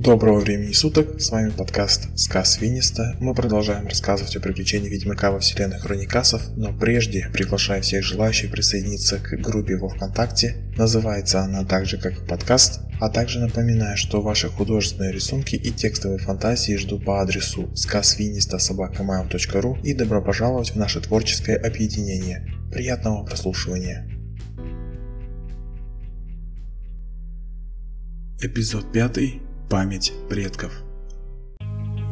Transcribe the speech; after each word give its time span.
Доброго 0.00 0.38
времени 0.38 0.70
суток, 0.70 1.20
с 1.20 1.30
вами 1.30 1.50
подкаст 1.50 2.16
«Сказ 2.16 2.60
Виниста». 2.60 3.16
Мы 3.18 3.34
продолжаем 3.34 3.88
рассказывать 3.88 4.36
о 4.36 4.40
приключениях 4.40 4.92
Ведьмака 4.92 5.32
во 5.32 5.40
вселенной 5.40 5.80
Хроникасов, 5.80 6.40
но 6.56 6.72
прежде 6.72 7.28
приглашаю 7.32 7.82
всех 7.82 8.04
желающих 8.04 8.52
присоединиться 8.52 9.18
к 9.18 9.34
группе 9.40 9.76
во 9.76 9.88
Вконтакте. 9.88 10.54
Называется 10.76 11.40
она 11.40 11.64
так 11.64 11.86
же, 11.86 11.98
как 11.98 12.12
и 12.12 12.24
подкаст, 12.24 12.78
а 13.00 13.10
также 13.10 13.40
напоминаю, 13.40 13.96
что 13.96 14.22
ваши 14.22 14.48
художественные 14.48 15.10
рисунки 15.10 15.56
и 15.56 15.72
текстовые 15.72 16.20
фантазии 16.20 16.76
жду 16.76 17.00
по 17.00 17.20
адресу 17.20 17.68
сказвиниста.собакамайл.ру 17.74 19.78
и 19.82 19.94
добро 19.94 20.22
пожаловать 20.22 20.70
в 20.70 20.76
наше 20.76 21.00
творческое 21.00 21.56
объединение. 21.56 22.46
Приятного 22.70 23.24
прослушивания! 23.24 24.08
Эпизод 28.40 28.92
5. 28.92 29.47
Память 29.68 30.14
предков. 30.30 30.87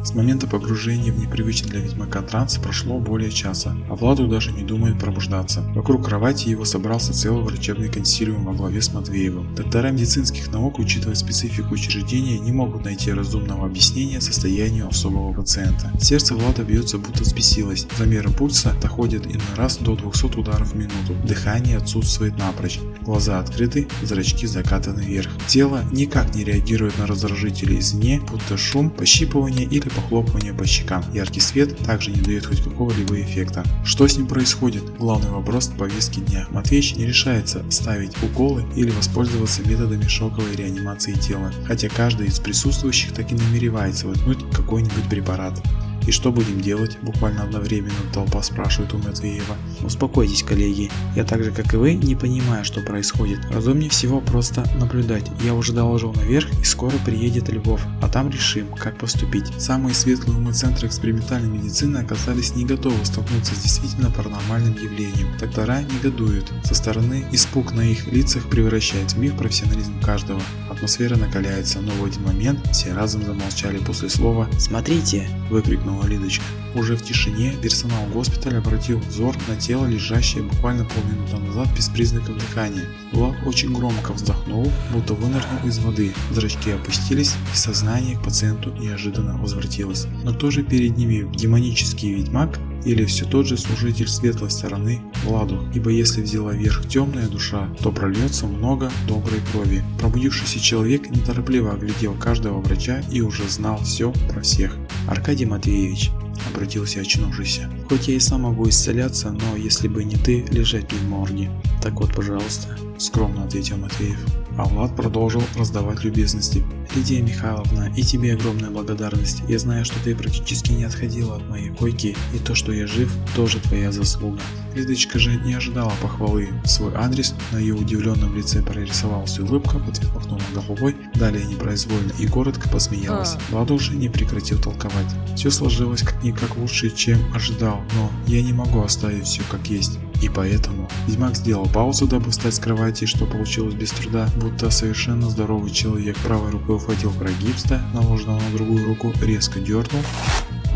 С 0.07 0.13
момента 0.15 0.47
погружения 0.47 1.11
в 1.11 1.19
непривычный 1.19 1.69
для 1.69 1.81
ведьмака 1.81 2.21
транс 2.21 2.55
прошло 2.55 2.97
более 2.97 3.29
часа, 3.29 3.75
а 3.89 3.95
Владу 3.95 4.25
даже 4.29 4.53
не 4.53 4.63
думает 4.63 4.97
пробуждаться. 4.97 5.63
Вокруг 5.75 6.05
кровати 6.05 6.47
его 6.47 6.63
собрался 6.63 7.13
целый 7.13 7.43
врачебный 7.43 7.89
консилиум 7.89 8.45
во 8.45 8.53
главе 8.53 8.81
с 8.81 8.93
Матвеевым. 8.93 9.53
Доктора 9.53 9.91
медицинских 9.91 10.49
наук, 10.49 10.79
учитывая 10.79 11.15
специфику 11.15 11.73
учреждения, 11.73 12.39
не 12.39 12.53
могут 12.53 12.85
найти 12.85 13.11
разумного 13.11 13.65
объяснения 13.65 14.21
состоянию 14.21 14.87
особого 14.87 15.33
пациента. 15.33 15.91
Сердце 15.99 16.35
Влада 16.35 16.63
бьется 16.63 16.99
будто 16.99 17.23
взбесилось, 17.23 17.85
замеры 17.97 18.29
пульса 18.29 18.73
доходят 18.81 19.25
иной 19.25 19.55
раз 19.57 19.75
до 19.75 19.97
200 19.97 20.39
ударов 20.39 20.71
в 20.71 20.75
минуту, 20.77 21.15
дыхание 21.27 21.75
отсутствует 21.75 22.37
напрочь, 22.37 22.79
глаза 23.01 23.39
открыты, 23.41 23.89
зрачки 24.03 24.47
закатаны 24.47 25.01
вверх. 25.01 25.31
Тело 25.47 25.83
никак 25.91 26.33
не 26.33 26.45
реагирует 26.45 26.97
на 26.97 27.07
раздражители 27.07 27.77
извне, 27.77 28.21
будто 28.21 28.55
шум, 28.55 28.89
пощипывание 28.89 29.65
или 29.65 29.89
похлопывание 29.97 30.53
по 30.53 30.65
щекам. 30.65 31.03
Яркий 31.13 31.39
свет 31.39 31.77
также 31.79 32.11
не 32.11 32.21
дает 32.21 32.45
хоть 32.45 32.63
какого-либо 32.63 33.19
эффекта. 33.19 33.63
Что 33.83 34.07
с 34.07 34.15
ним 34.15 34.27
происходит? 34.27 34.83
Главный 34.97 35.31
вопрос 35.31 35.67
в 35.67 35.77
повестке 35.77 36.21
дня. 36.21 36.47
Матвеич 36.51 36.95
не 36.95 37.05
решается 37.05 37.63
ставить 37.71 38.15
уколы 38.21 38.63
или 38.75 38.91
воспользоваться 38.91 39.67
методами 39.67 40.07
шоковой 40.07 40.55
реанимации 40.55 41.13
тела, 41.13 41.51
хотя 41.65 41.89
каждый 41.89 42.27
из 42.27 42.39
присутствующих 42.39 43.13
так 43.13 43.31
и 43.31 43.35
намеревается 43.35 44.07
воткнуть 44.07 44.39
какой-нибудь 44.51 45.09
препарат. 45.09 45.61
«И 46.07 46.11
что 46.11 46.31
будем 46.31 46.61
делать?»– 46.61 46.97
буквально 47.01 47.43
одновременно 47.43 47.93
толпа 48.13 48.41
спрашивает 48.41 48.93
у 48.93 48.97
Матвеева. 48.97 49.55
Успокойтесь, 49.81 50.43
коллеги. 50.43 50.89
Я 51.15 51.23
так 51.23 51.43
же, 51.43 51.51
как 51.51 51.73
и 51.73 51.77
вы, 51.77 51.93
не 51.93 52.15
понимаю, 52.15 52.65
что 52.65 52.81
происходит. 52.81 53.39
Разумнее 53.51 53.89
всего 53.89 54.21
просто 54.21 54.65
наблюдать. 54.79 55.29
Я 55.43 55.53
уже 55.53 55.73
доложил 55.73 56.13
наверх 56.13 56.47
и 56.59 56.63
скоро 56.63 56.93
приедет 57.05 57.49
Львов, 57.49 57.81
а 58.01 58.07
там 58.07 58.29
решим, 58.29 58.67
как 58.73 58.97
поступить. 58.97 59.47
Самые 59.59 59.93
светлые 59.93 60.37
умы 60.37 60.53
Центра 60.53 60.87
экспериментальной 60.87 61.49
медицины 61.49 61.97
оказались 61.97 62.55
не 62.55 62.65
готовы 62.65 63.03
столкнуться 63.05 63.53
с 63.53 63.59
действительно 63.59 64.09
паранормальным 64.09 64.73
явлением. 64.73 65.27
Доктора 65.39 65.81
негодуют. 65.81 66.51
Со 66.63 66.73
стороны 66.73 67.25
испуг 67.31 67.73
на 67.73 67.81
их 67.81 68.07
лицах 68.07 68.49
превращает 68.49 69.11
в 69.11 69.19
миф 69.19 69.37
профессионализм 69.37 69.99
каждого. 70.01 70.41
Атмосфера 70.69 71.15
накаляется, 71.15 71.79
но 71.81 71.91
в 71.93 72.05
один 72.05 72.23
момент 72.23 72.59
все 72.71 72.93
разом 72.93 73.23
замолчали 73.23 73.77
после 73.77 74.09
слова 74.09 74.47
«Смотрите!»– 74.57 75.27
выкрикнул 75.49 75.96
крикнула 75.97 76.07
Лидочка. 76.07 76.43
Уже 76.75 76.95
в 76.95 77.01
тишине 77.03 77.53
персонал 77.61 78.05
госпиталя 78.13 78.59
обратил 78.59 78.99
взор 78.99 79.35
на 79.47 79.55
тело, 79.55 79.85
лежащее 79.85 80.43
буквально 80.43 80.85
полминуты 80.85 81.37
назад 81.37 81.67
без 81.75 81.89
признаков 81.89 82.37
дыхания. 82.37 82.85
Влад 83.13 83.35
очень 83.45 83.73
громко 83.73 84.13
вздохнул, 84.13 84.71
будто 84.93 85.13
вынырнул 85.13 85.65
из 85.65 85.79
воды. 85.79 86.13
Зрачки 86.31 86.71
опустились, 86.71 87.33
и 87.53 87.57
сознание 87.57 88.17
к 88.17 88.23
пациенту 88.23 88.71
неожиданно 88.73 89.37
возвратилось. 89.37 90.05
Но 90.23 90.33
кто 90.33 90.51
же 90.51 90.63
перед 90.63 90.97
ними 90.97 91.27
демонический 91.35 92.13
ведьмак 92.13 92.59
или 92.85 93.05
все 93.05 93.25
тот 93.25 93.47
же 93.47 93.57
служитель 93.57 94.07
светлой 94.07 94.51
стороны 94.51 95.01
Владу, 95.23 95.67
ибо 95.73 95.89
если 95.89 96.21
взяла 96.21 96.53
верх 96.53 96.87
темная 96.87 97.27
душа, 97.27 97.69
то 97.81 97.91
прольется 97.91 98.47
много 98.47 98.91
доброй 99.07 99.41
крови. 99.51 99.83
Пробудившийся 99.99 100.59
человек 100.59 101.09
неторопливо 101.09 101.73
оглядел 101.73 102.13
каждого 102.15 102.61
врача 102.61 103.01
и 103.11 103.21
уже 103.21 103.47
знал 103.47 103.79
все 103.83 104.13
про 104.29 104.41
всех. 104.41 104.77
Аркадий 105.07 105.45
Матвеевич, 105.45 106.11
обратился 106.47 107.01
очнувшийся. 107.01 107.69
Хоть 107.89 108.07
я 108.07 108.15
и 108.15 108.19
сам 108.19 108.41
могу 108.41 108.67
исцеляться, 108.69 109.31
но 109.31 109.55
если 109.57 109.87
бы 109.87 110.03
не 110.03 110.15
ты, 110.15 110.45
лежать 110.49 110.91
не 110.91 110.99
в 110.99 111.09
морге. 111.09 111.49
Так 111.81 111.93
вот, 111.93 112.13
пожалуйста, 112.13 112.77
скромно 112.97 113.43
ответил 113.43 113.77
Матвеев. 113.77 114.19
А 114.57 114.63
Влад 114.65 114.95
продолжил 114.95 115.43
раздавать 115.55 116.03
любезности. 116.03 116.65
Лидия 116.95 117.21
Михайловна, 117.21 117.93
и 117.95 118.01
тебе 118.01 118.33
огромная 118.33 118.71
благодарность. 118.71 119.43
Я 119.47 119.59
знаю, 119.59 119.85
что 119.85 119.95
ты 120.03 120.15
практически 120.15 120.71
не 120.71 120.83
отходила 120.83 121.35
от 121.35 121.47
моей 121.47 121.69
койки, 121.69 122.15
и 122.33 122.39
то, 122.39 122.55
что 122.55 122.71
я 122.71 122.87
жив, 122.87 123.11
тоже 123.35 123.59
твоя 123.59 123.91
заслуга. 123.91 124.39
Лидочка 124.73 125.19
же 125.19 125.35
не 125.35 125.53
ожидала 125.53 125.91
похвалы. 126.01 126.49
Свой 126.65 126.93
адрес 126.95 127.35
на 127.51 127.57
ее 127.57 127.75
удивленном 127.75 128.35
лице 128.35 128.63
прорисовалась 128.63 129.37
улыбка, 129.39 129.79
потом 129.79 130.13
махнула 130.13 130.41
головой, 130.53 130.95
далее 131.15 131.45
непроизвольно 131.45 132.13
и 132.17 132.27
коротко 132.27 132.67
посмеялась. 132.69 133.35
А. 133.35 133.39
Влад 133.51 133.71
уже 133.71 133.95
не 133.95 134.09
прекратил 134.09 134.59
толковать. 134.59 135.07
Все 135.35 135.51
сложилось 135.51 136.01
как-никак 136.01 136.55
лучше, 136.57 136.89
чем 136.89 137.19
ожидал, 137.35 137.81
но 137.95 138.11
я 138.27 138.41
не 138.41 138.53
могу 138.53 138.81
оставить 138.81 139.25
все 139.25 139.43
как 139.51 139.67
есть. 139.67 139.99
И 140.21 140.29
поэтому 140.29 140.89
Ведьмак 141.07 141.35
сделал 141.35 141.67
паузу, 141.67 142.07
дабы 142.07 142.31
встать 142.31 142.55
с 142.55 142.59
кровати, 142.59 143.05
что 143.05 143.25
получилось 143.25 143.75
без 143.75 143.91
труда, 143.91 144.27
будто 144.37 144.69
совершенно 144.71 145.29
здоровый 145.29 145.71
человек. 145.71 146.17
Правой 146.19 146.51
рукой 146.51 146.77
ухватил 146.77 147.11
гипса, 147.39 147.81
наложенного 147.93 148.39
на 148.39 148.57
другую 148.57 148.85
руку, 148.85 149.13
резко 149.21 149.59
дернул, 149.59 150.01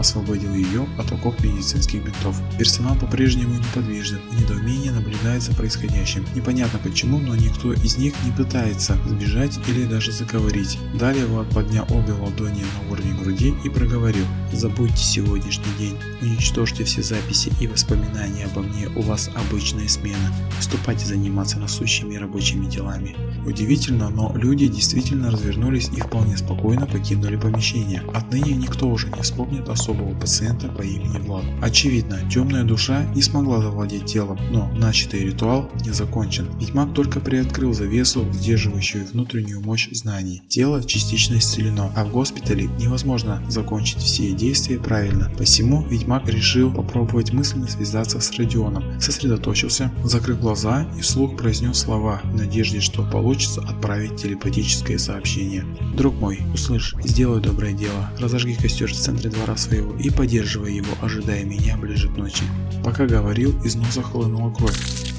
освободил 0.01 0.53
ее 0.53 0.87
от 0.97 1.11
оков 1.11 1.41
медицинских 1.43 2.03
бинтов. 2.03 2.35
Персонал 2.59 2.95
по-прежнему 2.95 3.55
неподвижен, 3.55 4.19
и 4.31 4.41
недоумение 4.41 4.91
наблюдает 4.91 5.41
за 5.41 5.53
происходящим. 5.53 6.25
Непонятно 6.35 6.79
почему, 6.83 7.19
но 7.19 7.35
никто 7.35 7.73
из 7.73 7.97
них 7.97 8.13
не 8.25 8.31
пытается 8.31 8.97
сбежать 9.07 9.57
или 9.67 9.85
даже 9.85 10.11
заговорить. 10.11 10.77
Далее 10.99 11.25
Влад 11.25 11.49
поднял 11.49 11.85
обе 11.89 12.13
ладони 12.13 12.63
на 12.63 12.91
уровень 12.91 13.17
груди 13.17 13.53
и 13.63 13.69
проговорил. 13.69 14.25
Забудьте 14.51 15.03
сегодняшний 15.03 15.73
день, 15.79 15.97
уничтожьте 16.21 16.83
все 16.83 17.01
записи 17.01 17.51
и 17.59 17.67
воспоминания 17.67 18.45
обо 18.45 18.61
мне, 18.61 18.89
у 18.95 19.01
вас 19.01 19.29
обычная 19.35 19.87
смена. 19.87 20.33
Вступайте 20.59 21.05
заниматься 21.05 21.59
насущими 21.59 22.15
рабочими 22.15 22.65
делами. 22.65 23.15
Удивительно, 23.45 24.09
но 24.09 24.33
люди 24.35 24.67
действительно 24.67 25.31
развернулись 25.31 25.89
и 25.95 26.01
вполне 26.01 26.37
спокойно 26.37 26.85
покинули 26.85 27.35
помещение. 27.35 28.03
Отныне 28.13 28.53
никто 28.53 28.87
уже 28.87 29.09
не 29.09 29.21
вспомнит 29.21 29.69
особо 29.69 29.90
особого 29.91 30.17
пациента 30.19 30.67
по 30.69 30.81
имени 30.81 31.17
Влад. 31.19 31.43
Очевидно, 31.61 32.19
темная 32.31 32.63
душа 32.63 33.05
не 33.13 33.21
смогла 33.21 33.61
завладеть 33.61 34.05
телом, 34.05 34.39
но 34.51 34.71
начатый 34.71 35.25
ритуал 35.25 35.69
не 35.83 35.91
закончен. 35.91 36.47
Ведьмак 36.59 36.93
только 36.93 37.19
приоткрыл 37.19 37.73
завесу, 37.73 38.25
сдерживающую 38.31 39.05
внутреннюю 39.05 39.61
мощь 39.61 39.89
знаний. 39.91 40.41
Тело 40.47 40.83
частично 40.83 41.37
исцелено, 41.37 41.91
а 41.95 42.05
в 42.05 42.11
госпитале 42.11 42.69
невозможно 42.79 43.43
закончить 43.49 43.99
все 43.99 44.31
действия 44.31 44.79
правильно. 44.79 45.31
Посему 45.37 45.85
Ведьмак 45.87 46.27
решил 46.29 46.73
попробовать 46.73 47.33
мысленно 47.33 47.67
связаться 47.67 48.19
с 48.19 48.31
Родионом. 48.37 48.99
Сосредоточился, 48.99 49.91
закрыл 50.03 50.37
глаза 50.37 50.87
и 50.97 51.01
вслух 51.01 51.35
произнес 51.35 51.77
слова 51.77 52.21
в 52.23 52.35
надежде, 52.35 52.79
что 52.79 53.03
получится 53.03 53.61
отправить 53.61 54.15
телепатическое 54.15 54.97
сообщение. 54.97 55.65
«Друг 55.95 56.15
мой, 56.15 56.39
услышь, 56.53 56.95
сделай 57.03 57.41
доброе 57.41 57.73
дело, 57.73 58.09
разожги 58.19 58.53
костер 58.53 58.91
в 58.91 58.95
центре 58.95 59.29
двора 59.29 59.57
своего 59.57 59.80
своего 59.81 59.95
и 59.97 60.09
поддерживая 60.09 60.71
его, 60.71 60.93
ожидая 61.01 61.43
меня 61.43 61.77
ближе 61.77 62.09
к 62.09 62.17
ночи. 62.17 62.43
Пока 62.83 63.05
говорил, 63.05 63.59
из 63.63 63.75
носа 63.75 64.01
хлынула 64.01 64.53
кровь. 64.53 64.77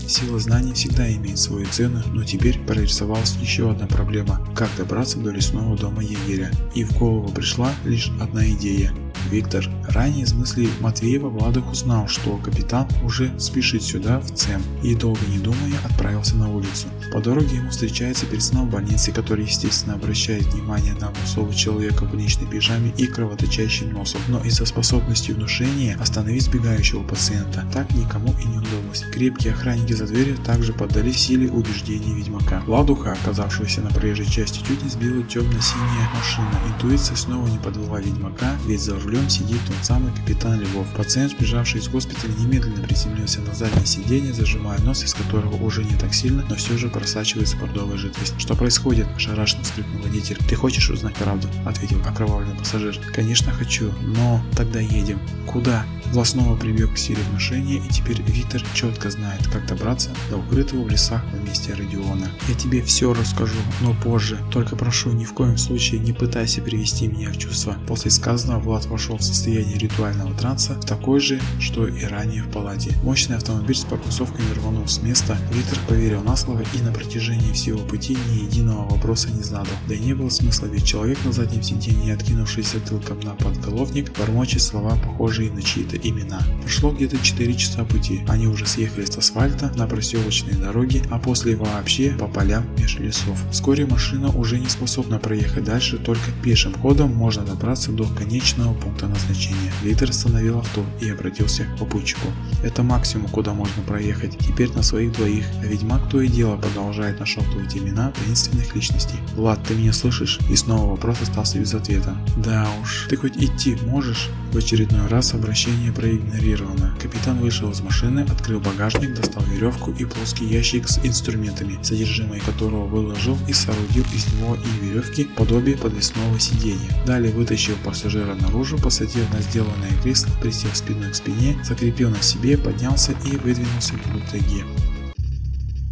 Сила 0.09 0.39
знаний 0.39 0.75
всегда 0.75 1.11
имеет 1.13 1.39
свою 1.39 1.67
цену, 1.67 2.03
но 2.13 2.25
теперь 2.25 2.59
прорисовалась 2.59 3.37
еще 3.41 3.71
одна 3.71 3.87
проблема– 3.87 4.47
как 4.55 4.69
добраться 4.77 5.19
до 5.19 5.31
лесного 5.31 5.77
дома 5.77 6.03
егеря. 6.03 6.51
И 6.75 6.85
в 6.85 6.99
голову 6.99 7.29
пришла 7.33 7.73
лишь 7.85 8.11
одна 8.21 8.47
идея 8.51 8.93
Виктор. 9.31 9.69
Ранее 9.89 10.25
из 10.25 10.33
мыслей 10.33 10.69
Матвеева 10.81 11.29
Владок 11.29 11.71
узнал, 11.71 12.09
что 12.09 12.37
капитан 12.39 12.89
уже 13.05 13.33
спешит 13.39 13.83
сюда, 13.83 14.21
в 14.21 14.35
ЦЕМ, 14.35 14.63
и 14.83 14.95
долго 14.95 15.21
не 15.29 15.39
думая 15.39 15.79
отправился 15.85 16.37
на 16.37 16.51
улицу. 16.51 16.89
По 17.13 17.21
дороге 17.21 17.57
ему 17.57 17.71
встречается 17.71 18.27
персонал 18.27 18.67
больницы, 18.67 19.13
который 19.13 19.45
естественно 19.45 19.95
обращает 19.95 20.45
внимание 20.47 20.95
на 20.95 21.11
мусового 21.11 21.55
человека 21.55 22.05
в 22.05 22.11
больничной 22.11 22.47
пижаме 22.47 22.93
и 22.97 23.07
кровоточащим 23.07 23.93
носом, 23.93 24.21
но 24.29 24.43
из-за 24.45 24.65
способности 24.65 25.33
внушения 25.33 25.97
остановить 26.01 26.45
сбегающего 26.45 27.03
пациента 27.03 27.67
так 27.73 27.91
никому 27.93 28.35
и 28.43 28.47
не 28.47 28.59
удалось. 28.59 29.05
Крепкие 29.13 29.53
охранники 29.53 29.93
за 29.93 30.07
дверью 30.07 30.37
также 30.39 30.73
поддались 30.73 31.19
силе 31.19 31.51
убеждений 31.51 32.15
ведьмака. 32.15 32.63
Владуха, 32.67 33.13
оказавшегося 33.13 33.83
на 33.83 33.91
проезжей 33.91 34.27
части, 34.27 34.65
чуть 34.67 34.83
не 34.83 34.89
сбила 34.89 35.23
темно-синяя 35.23 36.09
машина. 36.15 36.51
Интуиция 36.75 37.17
снова 37.17 37.47
не 37.49 37.59
подвела 37.59 38.01
ведьмака, 38.01 38.57
ведь 38.67 38.81
за 38.81 38.99
рулем 38.99 39.12
рулем 39.13 39.29
сидит 39.29 39.61
тот 39.67 39.77
самый 39.83 40.13
капитан 40.13 40.61
Львов. 40.61 40.87
Пациент, 40.97 41.33
сбежавший 41.33 41.81
из 41.81 41.89
госпиталя, 41.89 42.33
немедленно 42.39 42.83
приземлился 42.83 43.41
на 43.41 43.55
заднее 43.55 43.87
сиденье, 43.87 44.33
зажимая 44.33 44.79
нос, 44.81 45.05
из 45.05 45.15
которого 45.15 45.55
уже 45.63 45.85
не 45.85 45.97
так 45.97 46.15
сильно, 46.15 46.45
но 46.49 46.57
все 46.57 46.77
же 46.79 46.89
просачивается 46.89 47.57
бордовая 47.57 47.97
жидкость. 47.97 48.35
«Что 48.39 48.55
происходит?»– 48.55 49.07
ошарашенно 49.17 49.65
вскрикнул 49.65 50.03
водитель. 50.03 50.39
«Ты 50.49 50.57
хочешь 50.57 50.89
узнать 50.91 51.15
правду?»– 51.15 51.49
ответил 51.67 52.01
окровавленный 52.07 52.57
пассажир. 52.57 52.99
«Конечно 53.13 53.53
хочу, 53.53 53.93
но 54.03 54.43
тогда 54.57 54.81
едем». 54.81 55.21
«Куда?» 55.47 55.85
Влад 56.13 56.29
снова 56.29 56.57
привел 56.57 56.89
к 56.89 56.99
силе 56.99 57.23
внушения, 57.31 57.79
и 57.79 57.89
теперь 57.89 58.21
Виктор 58.21 58.63
четко 58.75 59.11
знает, 59.11 59.47
как 59.47 59.67
добраться 59.67 60.11
до 60.29 60.37
укрытого 60.37 60.83
в 60.83 60.89
лесах 60.91 61.25
на 61.33 61.39
месте 61.39 61.73
Родиона. 61.73 62.29
«Я 62.49 62.55
тебе 62.55 62.83
все 62.83 63.15
расскажу, 63.15 63.57
но 63.81 63.95
позже. 63.95 64.39
Только 64.53 64.77
прошу, 64.77 65.13
ни 65.13 65.25
в 65.25 65.33
коем 65.33 65.57
случае 65.57 66.01
не 66.01 66.13
пытайся 66.13 66.61
привести 66.61 67.09
меня 67.09 67.31
в 67.31 67.39
чувство». 67.39 67.79
После 67.89 68.11
сказанного 68.11 68.61
Влад 68.61 68.85
вошел 68.87 69.17
в 69.17 69.23
состояние 69.23 69.79
ритуального 69.79 70.35
транса, 70.35 70.75
такой 70.75 71.19
же, 71.19 71.41
что 71.59 71.89
и 71.89 72.05
ранее 72.05 72.43
в 72.43 72.51
палате. 72.51 72.95
Мощный 73.03 73.37
автомобиль 73.37 73.75
с 73.77 73.85
паркусовкой 73.85 74.45
рванул 74.55 74.87
с 74.87 75.01
места. 75.01 75.39
Виктор 75.51 75.79
поверил 75.89 76.23
на 76.23 76.37
слово 76.37 76.63
и 76.75 76.83
на 76.83 76.93
протяжении 76.93 77.53
всего 77.53 77.79
пути 77.79 78.19
ни 78.31 78.45
единого 78.45 78.87
вопроса 78.87 79.31
не 79.31 79.43
задал. 79.43 79.65
Да 79.89 79.95
и 79.95 79.99
не 79.99 80.13
было 80.13 80.29
смысла, 80.29 80.67
ведь 80.67 80.85
человек 80.85 81.17
на 81.25 81.33
заднем 81.33 81.63
сиденье, 81.63 82.13
откинувшийся 82.13 82.81
тылком 82.81 83.19
на 83.21 83.31
подголовник, 83.31 84.13
бормочет 84.19 84.61
слова, 84.61 84.95
похожие 84.97 85.51
на 85.51 85.63
чьи-то 85.63 86.02
имена. 86.03 86.43
Прошло 86.63 86.93
где-то 86.93 87.19
4 87.19 87.55
часа 87.55 87.85
пути. 87.85 88.23
Они 88.29 88.47
уже 88.47 88.67
съехали 88.67 89.05
с 89.05 89.17
асфальта 89.17 89.73
на 89.77 89.87
проселочные 89.87 90.55
дороги, 90.55 91.03
а 91.11 91.19
после 91.19 91.57
вообще 91.57 92.11
по 92.19 92.27
полям 92.27 92.65
меж 92.79 92.99
лесов. 92.99 93.39
Вскоре 93.51 93.87
машина 93.87 94.29
уже 94.31 94.59
не 94.59 94.69
способна 94.69 95.19
проехать 95.19 95.65
дальше, 95.65 95.99
только 95.99 96.31
пешим 96.43 96.75
ходом 96.75 97.15
можно 97.15 97.43
добраться 97.43 97.93
до 97.93 98.05
конечного 98.05 98.75
пункта 98.75 99.07
назначения. 99.07 99.73
Литер 99.83 100.11
остановил 100.11 100.59
авто 100.59 100.85
и 101.01 101.09
обратился 101.09 101.65
к 101.65 101.79
попутчику. 101.79 102.29
Это 102.63 102.83
максимум, 102.83 103.29
куда 103.29 103.55
можно 103.55 103.83
проехать. 103.83 104.39
Теперь 104.39 104.73
на 104.73 104.83
своих 104.83 105.13
двоих. 105.13 105.45
А 105.63 105.67
ведьмак 105.67 106.09
то 106.09 106.21
и 106.21 106.29
дело 106.29 106.57
продолжает 106.57 107.21
нашептывать 107.21 107.77
имена 107.77 108.13
таинственных 108.13 108.75
личностей. 108.75 109.17
Влад, 109.35 109.61
ты 109.67 109.75
меня 109.75 109.93
слышишь? 109.93 110.39
И 110.51 110.57
снова 110.57 110.91
вопрос 110.91 111.21
остался 111.23 111.59
без 111.59 111.75
ответа. 111.75 112.17
Да 112.37 112.69
уж, 112.83 113.07
ты 113.09 113.17
хоть 113.17 113.37
идти 113.37 113.77
можешь? 113.87 114.29
В 114.53 114.57
очередной 114.57 115.07
раз 115.09 115.35
обращение 115.35 115.92
проигнорировано. 115.93 116.95
Капитан 117.01 117.39
вышел 117.39 117.71
из 117.71 117.81
машины, 117.81 118.27
открыл 118.31 118.61
багажник, 118.61 119.15
достал 119.15 119.43
веревку 119.45 119.93
и 119.93 120.05
плоский 120.05 120.47
ящик 120.47 120.89
с 120.89 120.99
инструментами, 121.05 121.79
содержимое 121.83 122.41
которого 122.41 122.87
выложил 122.87 123.39
и 123.49 123.53
соорудил 123.53 124.05
из 124.15 124.33
него 124.33 124.57
и 124.57 124.85
веревки 124.85 125.25
подобие 125.25 125.77
подвесного 125.77 126.39
сиденья. 126.41 126.91
Далее 127.07 127.33
вытащил 127.33 127.75
пассажира 127.85 128.35
наружу, 128.35 128.79
посадил 128.79 129.25
на 129.33 129.41
сделанное 129.41 129.93
кресло, 130.03 130.31
присел 130.41 130.71
спиной 130.75 131.11
к 131.11 131.15
спине, 131.15 131.57
закрепил 131.65 132.11
на 132.11 132.23
себе, 132.23 132.59
поднялся 132.59 133.13
и 133.27 133.37
выдвинулся 133.37 133.95
к 133.95 134.31
тайге. 134.31 134.65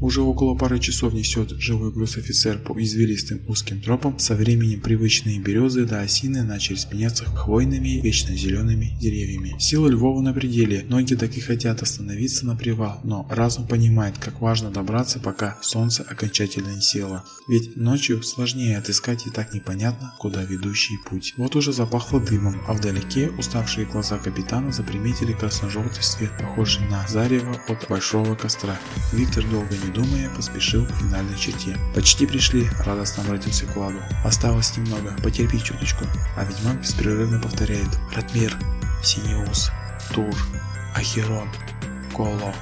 Уже 0.00 0.22
около 0.22 0.54
пары 0.54 0.78
часов 0.78 1.12
несет 1.12 1.50
живой 1.58 1.92
груз 1.92 2.16
офицер 2.16 2.58
по 2.58 2.72
извилистым 2.82 3.42
узким 3.46 3.82
тропам, 3.82 4.18
со 4.18 4.34
временем 4.34 4.80
привычные 4.80 5.38
березы 5.38 5.84
до 5.84 6.00
осины 6.00 6.42
начали 6.42 6.76
сменяться 6.76 7.26
хвойными 7.26 8.00
вечно 8.00 8.34
зелеными 8.34 8.96
деревьями. 8.98 9.56
Сила 9.58 9.88
Львова 9.88 10.22
на 10.22 10.32
пределе, 10.32 10.84
ноги 10.88 11.14
так 11.14 11.36
и 11.36 11.40
хотят 11.40 11.82
остановиться 11.82 12.46
на 12.46 12.56
привал, 12.56 13.00
но 13.04 13.26
разум 13.30 13.66
понимает, 13.66 14.16
как 14.18 14.40
важно 14.40 14.70
добраться, 14.70 15.20
пока 15.20 15.58
солнце 15.60 16.02
окончательно 16.08 16.74
не 16.74 16.80
село. 16.80 17.22
Ведь 17.46 17.76
ночью 17.76 18.22
сложнее 18.22 18.78
отыскать 18.78 19.26
и 19.26 19.30
так 19.30 19.52
непонятно, 19.52 20.14
куда 20.18 20.42
ведущий 20.44 20.96
путь. 21.08 21.34
Вот 21.36 21.56
уже 21.56 21.72
запахло 21.74 22.20
дымом, 22.20 22.56
а 22.66 22.72
вдалеке 22.72 23.30
уставшие 23.38 23.86
глаза 23.86 24.18
капитана 24.18 24.72
заприметили 24.72 25.32
красно-желтый 25.32 26.02
свет, 26.02 26.30
похожий 26.38 26.86
на 26.88 27.06
зарево 27.06 27.60
от 27.68 27.86
большого 27.88 28.34
костра. 28.34 28.78
Виктор 29.12 29.44
долго 29.50 29.74
не 29.84 29.89
думая, 29.90 30.30
поспешил 30.30 30.86
к 30.86 30.94
финальной 30.96 31.36
черте. 31.38 31.76
«Почти 31.94 32.26
пришли»,— 32.26 32.68
радостно 32.84 33.22
обратился 33.24 33.66
к 33.66 33.76
Владу. 33.76 33.98
«Осталось 34.24 34.76
немного, 34.76 35.14
потерпи 35.22 35.62
чуточку». 35.62 36.04
А 36.36 36.44
ведьмак 36.44 36.80
беспрерывно 36.80 37.40
повторяет 37.40 37.88
«Ратмир, 38.14 38.56
Синеус, 39.02 39.70
Тур, 40.14 40.34
Ахерон, 40.94 41.48
Коло, 42.14 42.54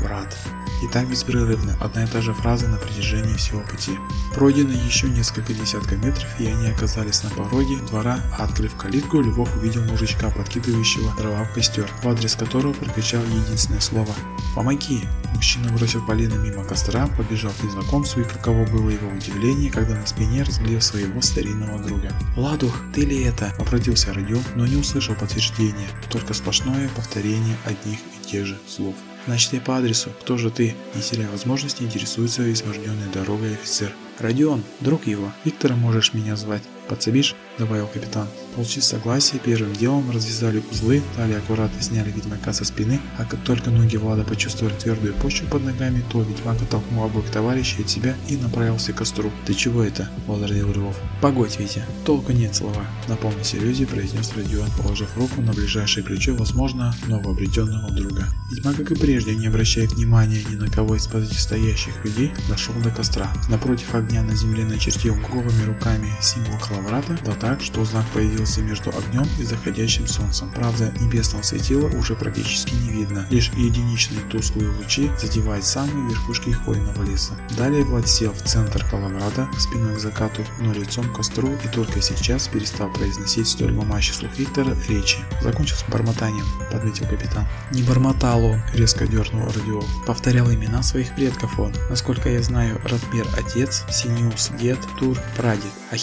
Врат». 0.00 0.36
И 0.82 0.88
так 0.88 1.08
беспрерывно, 1.08 1.76
одна 1.80 2.02
и 2.02 2.06
та 2.08 2.20
же 2.20 2.34
фраза 2.34 2.66
на 2.66 2.76
протяжении 2.76 3.36
всего 3.36 3.60
пути. 3.60 3.92
Пройдено 4.34 4.72
еще 4.72 5.08
несколько 5.08 5.54
десятков 5.54 6.04
метров, 6.04 6.28
и 6.40 6.46
они 6.46 6.68
оказались 6.68 7.22
на 7.22 7.30
пороге 7.30 7.76
двора, 7.88 8.18
открыв 8.36 8.74
калитку, 8.74 9.20
Львов 9.20 9.48
увидел 9.56 9.84
мужичка, 9.84 10.30
подкидывающего 10.30 11.14
дрова 11.16 11.44
в 11.44 11.54
костер, 11.54 11.88
в 12.02 12.08
адрес 12.08 12.34
которого 12.34 12.72
прокричал 12.72 13.22
единственное 13.22 13.80
слово 13.80 14.12
«Помоги!». 14.56 15.02
Мужчина, 15.34 15.72
бросив 15.72 16.04
Полина 16.04 16.34
мимо 16.34 16.64
костра, 16.64 17.06
побежал 17.16 17.52
к 17.52 17.62
незнакомцу, 17.62 18.20
и 18.20 18.24
каково 18.24 18.66
было 18.66 18.90
его 18.90 19.08
удивление, 19.08 19.70
когда 19.70 19.94
на 19.94 20.06
спине 20.06 20.42
разглядел 20.42 20.80
своего 20.80 21.20
старинного 21.20 21.78
друга. 21.78 22.12
«Ладух, 22.36 22.80
ты 22.92 23.02
ли 23.02 23.22
это?»– 23.22 23.54
обратился 23.58 24.12
Родион, 24.12 24.42
но 24.56 24.66
не 24.66 24.76
услышал 24.76 25.14
подтверждения, 25.14 25.88
только 26.10 26.34
сплошное 26.34 26.88
повторение 26.96 27.56
одних 27.64 27.98
и 27.98 28.26
тех 28.28 28.46
же 28.46 28.58
слов. 28.66 28.94
Значит, 29.26 29.52
я 29.52 29.60
по 29.60 29.76
адресу. 29.76 30.10
Кто 30.20 30.36
же 30.36 30.50
ты? 30.50 30.74
Не 30.94 31.02
теряя 31.02 31.30
возможности, 31.30 31.82
интересуется 31.82 32.52
изможденной 32.52 33.08
дорогой 33.12 33.54
офицер. 33.54 33.92
Родион, 34.18 34.62
друг 34.80 35.06
его. 35.06 35.32
Виктора 35.44 35.76
можешь 35.76 36.12
меня 36.12 36.36
звать. 36.36 36.62
Подсобишь? 36.88 37.34
Добавил 37.58 37.86
капитан. 37.86 38.26
Получив 38.54 38.84
согласие, 38.84 39.40
первым 39.40 39.72
делом 39.74 40.10
развязали 40.10 40.62
узлы, 40.70 41.02
далее 41.16 41.38
аккуратно 41.38 41.80
сняли 41.80 42.10
ведьмака 42.10 42.52
со 42.52 42.64
спины, 42.64 43.00
а 43.18 43.24
как 43.24 43.40
только 43.44 43.70
ноги 43.70 43.96
Влада 43.96 44.24
почувствовали 44.24 44.74
твердую 44.74 45.14
почву 45.14 45.46
под 45.48 45.64
ногами, 45.64 46.04
то 46.10 46.22
ведьмак 46.22 46.60
оттолкнул 46.60 47.04
обоих 47.04 47.30
товарищей 47.30 47.82
от 47.82 47.88
себя 47.88 48.14
и 48.28 48.36
направился 48.36 48.92
к 48.92 48.96
костру. 48.96 49.30
«Ты 49.46 49.54
чего 49.54 49.82
это?»– 49.82 50.10
возразил 50.26 50.70
Львов. 50.72 50.96
«Погодь, 51.22 51.58
Витя, 51.58 51.84
толку 52.04 52.32
нет 52.32 52.54
слова»,– 52.54 52.86
на 53.08 53.16
полной 53.16 53.44
серьезе 53.44 53.86
произнес 53.86 54.32
Родион, 54.36 54.68
положив 54.76 55.16
руку 55.16 55.40
на 55.40 55.52
ближайшее 55.52 56.04
плечо, 56.04 56.34
возможно, 56.34 56.94
новообретенного 57.06 57.90
друга. 57.90 58.28
Ведьмак, 58.50 58.76
как 58.76 58.90
и 58.90 58.94
прежде, 58.94 59.34
не 59.34 59.46
обращая 59.46 59.88
внимания 59.88 60.42
ни 60.50 60.56
на 60.56 60.70
кого 60.70 60.96
из 60.96 61.04
стоящих 61.04 62.04
людей, 62.04 62.32
дошел 62.48 62.74
до 62.82 62.90
костра. 62.90 63.32
Напротив 63.48 63.94
огня 63.94 64.22
на 64.22 64.34
земле 64.36 64.64
начертил 64.64 65.14
голыми 65.14 65.64
руками 65.64 66.12
символ 66.20 66.58
Халаврата, 66.82 67.18
да 67.24 67.32
так, 67.32 67.60
что 67.60 67.84
знак 67.84 68.04
появился 68.12 68.60
между 68.60 68.90
огнем 68.90 69.26
и 69.38 69.44
заходящим 69.44 70.06
солнцем. 70.06 70.50
Правда, 70.54 70.92
небесного 71.00 71.42
светила 71.42 71.88
уже 71.88 72.14
практически 72.14 72.74
не 72.74 72.90
видно, 72.90 73.26
лишь 73.30 73.50
единичные 73.56 74.20
тусклые 74.30 74.70
лучи 74.70 75.10
задевают 75.20 75.64
самые 75.64 76.08
верхушки 76.08 76.50
хвойного 76.50 77.02
леса. 77.04 77.34
Далее 77.56 77.84
Влад 77.84 78.08
сел 78.08 78.32
в 78.32 78.42
центр 78.42 78.84
Калаврата, 78.90 79.48
спиной 79.58 79.96
к 79.96 80.00
закату, 80.00 80.42
но 80.60 80.72
лицом 80.72 81.08
к 81.08 81.16
костру 81.16 81.50
и 81.64 81.68
только 81.68 82.00
сейчас 82.00 82.48
перестал 82.48 82.90
произносить 82.92 83.48
столь 83.48 83.72
ломающий 83.72 84.14
слух 84.14 84.36
Виктора 84.36 84.74
речи. 84.88 85.18
Закончил 85.42 85.76
с 85.76 85.84
бормотанием, 85.88 86.46
подметил 86.70 87.06
капитан. 87.06 87.46
Не 87.72 87.82
бормотал 87.82 88.44
он, 88.44 88.60
резко 88.74 89.06
дернул 89.06 89.46
Родиол. 89.52 89.84
Повторял 90.06 90.50
имена 90.52 90.82
своих 90.82 91.14
предков 91.14 91.58
он. 91.58 91.72
Насколько 91.90 92.28
я 92.28 92.42
знаю, 92.42 92.80
Радмир 92.84 93.26
отец, 93.36 93.84
Синиус 93.90 94.50
дед, 94.60 94.78
Тур 94.98 95.18
прадед, 95.36 95.72
а 95.90 95.96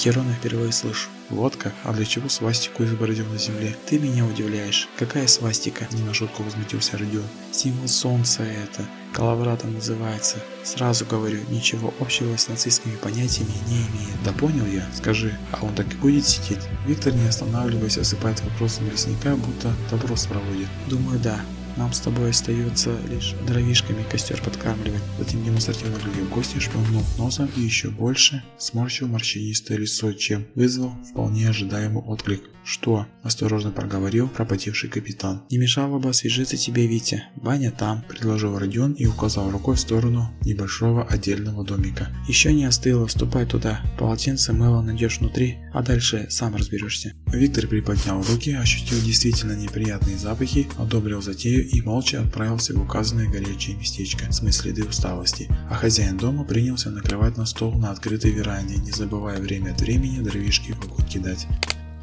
Херона 0.60 0.70
впервые 0.70 0.72
слышу. 0.72 1.10
Вот 1.30 1.56
как? 1.56 1.74
А 1.84 1.94
для 1.94 2.06
чего 2.06 2.28
свастику 2.30 2.84
изобразил 2.84 3.25
на 3.28 3.38
земле? 3.38 3.75
Ты 3.88 4.00
меня 4.00 4.25
удивляешь. 4.25 4.88
Какая 4.98 5.28
свастика? 5.28 5.88
Не 5.92 6.04
на 6.04 6.13
шутку 6.13 6.44
возмутился 6.44 6.98
Родион. 6.98 7.25
Символ 7.51 7.88
солнца 7.88 8.44
это. 8.44 8.86
Калавратом 9.13 9.74
называется. 9.74 10.38
Сразу 10.63 11.06
говорю, 11.06 11.39
ничего 11.50 11.94
общего 12.00 12.36
с 12.36 12.48
нацистскими 12.48 12.96
понятиями 12.96 13.54
не 13.68 13.78
имеет. 13.78 14.24
Да 14.24 14.32
понял 14.34 14.66
я, 14.66 14.86
скажи, 14.96 15.38
а 15.51 15.66
он 15.66 15.74
так 15.75 15.92
и 15.94 15.98
будет 15.98 16.28
сидеть? 16.28 16.68
Виктор, 16.86 17.13
не 17.13 17.28
останавливаясь, 17.28 17.98
осыпает 17.98 18.42
вопросом 18.42 18.89
лесника, 18.89 19.36
будто 19.36 19.74
допрос 19.89 20.25
проводит. 20.25 20.68
Думаю, 20.88 21.20
да. 21.20 21.39
Нам 21.77 21.93
с 21.93 21.99
тобой 21.99 22.31
остается 22.31 22.97
лишь 23.09 23.35
дровишками 23.47 24.03
костер 24.09 24.41
подкармливать. 24.41 25.01
Затем 25.17 25.43
демонстративно 25.43 25.97
глядел 25.97 26.25
гостя, 26.27 26.59
шпыгнул 26.59 27.03
носом 27.17 27.49
и 27.55 27.61
еще 27.61 27.89
больше 27.89 28.43
сморщил 28.57 29.07
морщинистое 29.07 29.77
лицо, 29.77 30.13
чем 30.13 30.45
вызвал 30.55 30.91
вполне 31.11 31.49
ожидаемый 31.49 32.03
отклик. 32.03 32.43
«Что?»– 32.69 33.07
осторожно 33.23 33.71
проговорил 33.71 34.27
пропотевший 34.27 34.91
капитан. 34.91 35.41
«Не 35.49 35.57
мешало 35.57 35.97
бы 35.97 36.09
освежиться 36.09 36.55
тебе, 36.55 36.85
Витя. 36.85 37.23
Баня 37.35 37.71
там»,– 37.71 38.03
предложил 38.07 38.59
Родион 38.59 38.91
и 38.93 39.07
указал 39.07 39.49
рукой 39.49 39.75
в 39.75 39.79
сторону 39.79 40.29
небольшого 40.43 41.03
отдельного 41.03 41.65
домика. 41.65 42.09
«Еще 42.27 42.53
не 42.53 42.65
остыло, 42.65 43.07
ступай 43.07 43.47
туда. 43.47 43.81
Полотенце 43.97 44.53
мыло 44.53 44.83
найдешь 44.83 45.17
внутри, 45.17 45.57
а 45.73 45.81
дальше 45.81 46.27
сам 46.29 46.55
разберешься». 46.55 47.13
Виктор 47.33 47.65
приподнял 47.65 48.21
руки, 48.21 48.53
ощутил 48.53 49.01
действительно 49.01 49.53
неприятные 49.53 50.19
запахи, 50.19 50.67
одобрил 50.77 51.23
затею 51.23 51.67
и 51.67 51.81
молча 51.81 52.21
отправился 52.21 52.75
в 52.75 52.81
указанное 52.83 53.31
горячее 53.31 53.77
местечко, 53.77 54.31
смыть 54.31 54.53
следы 54.53 54.85
усталости. 54.85 55.49
А 55.71 55.73
хозяин 55.73 56.17
дома 56.17 56.43
принялся 56.43 56.91
накрывать 56.91 57.35
на 57.35 57.47
стол 57.47 57.73
на 57.79 57.89
открытой 57.89 58.29
веранде, 58.29 58.75
не 58.75 58.91
забывая 58.91 59.39
время 59.41 59.71
от 59.71 59.81
времени 59.81 60.19
дровишки 60.19 60.73
в 60.73 61.03
кидать. 61.07 61.47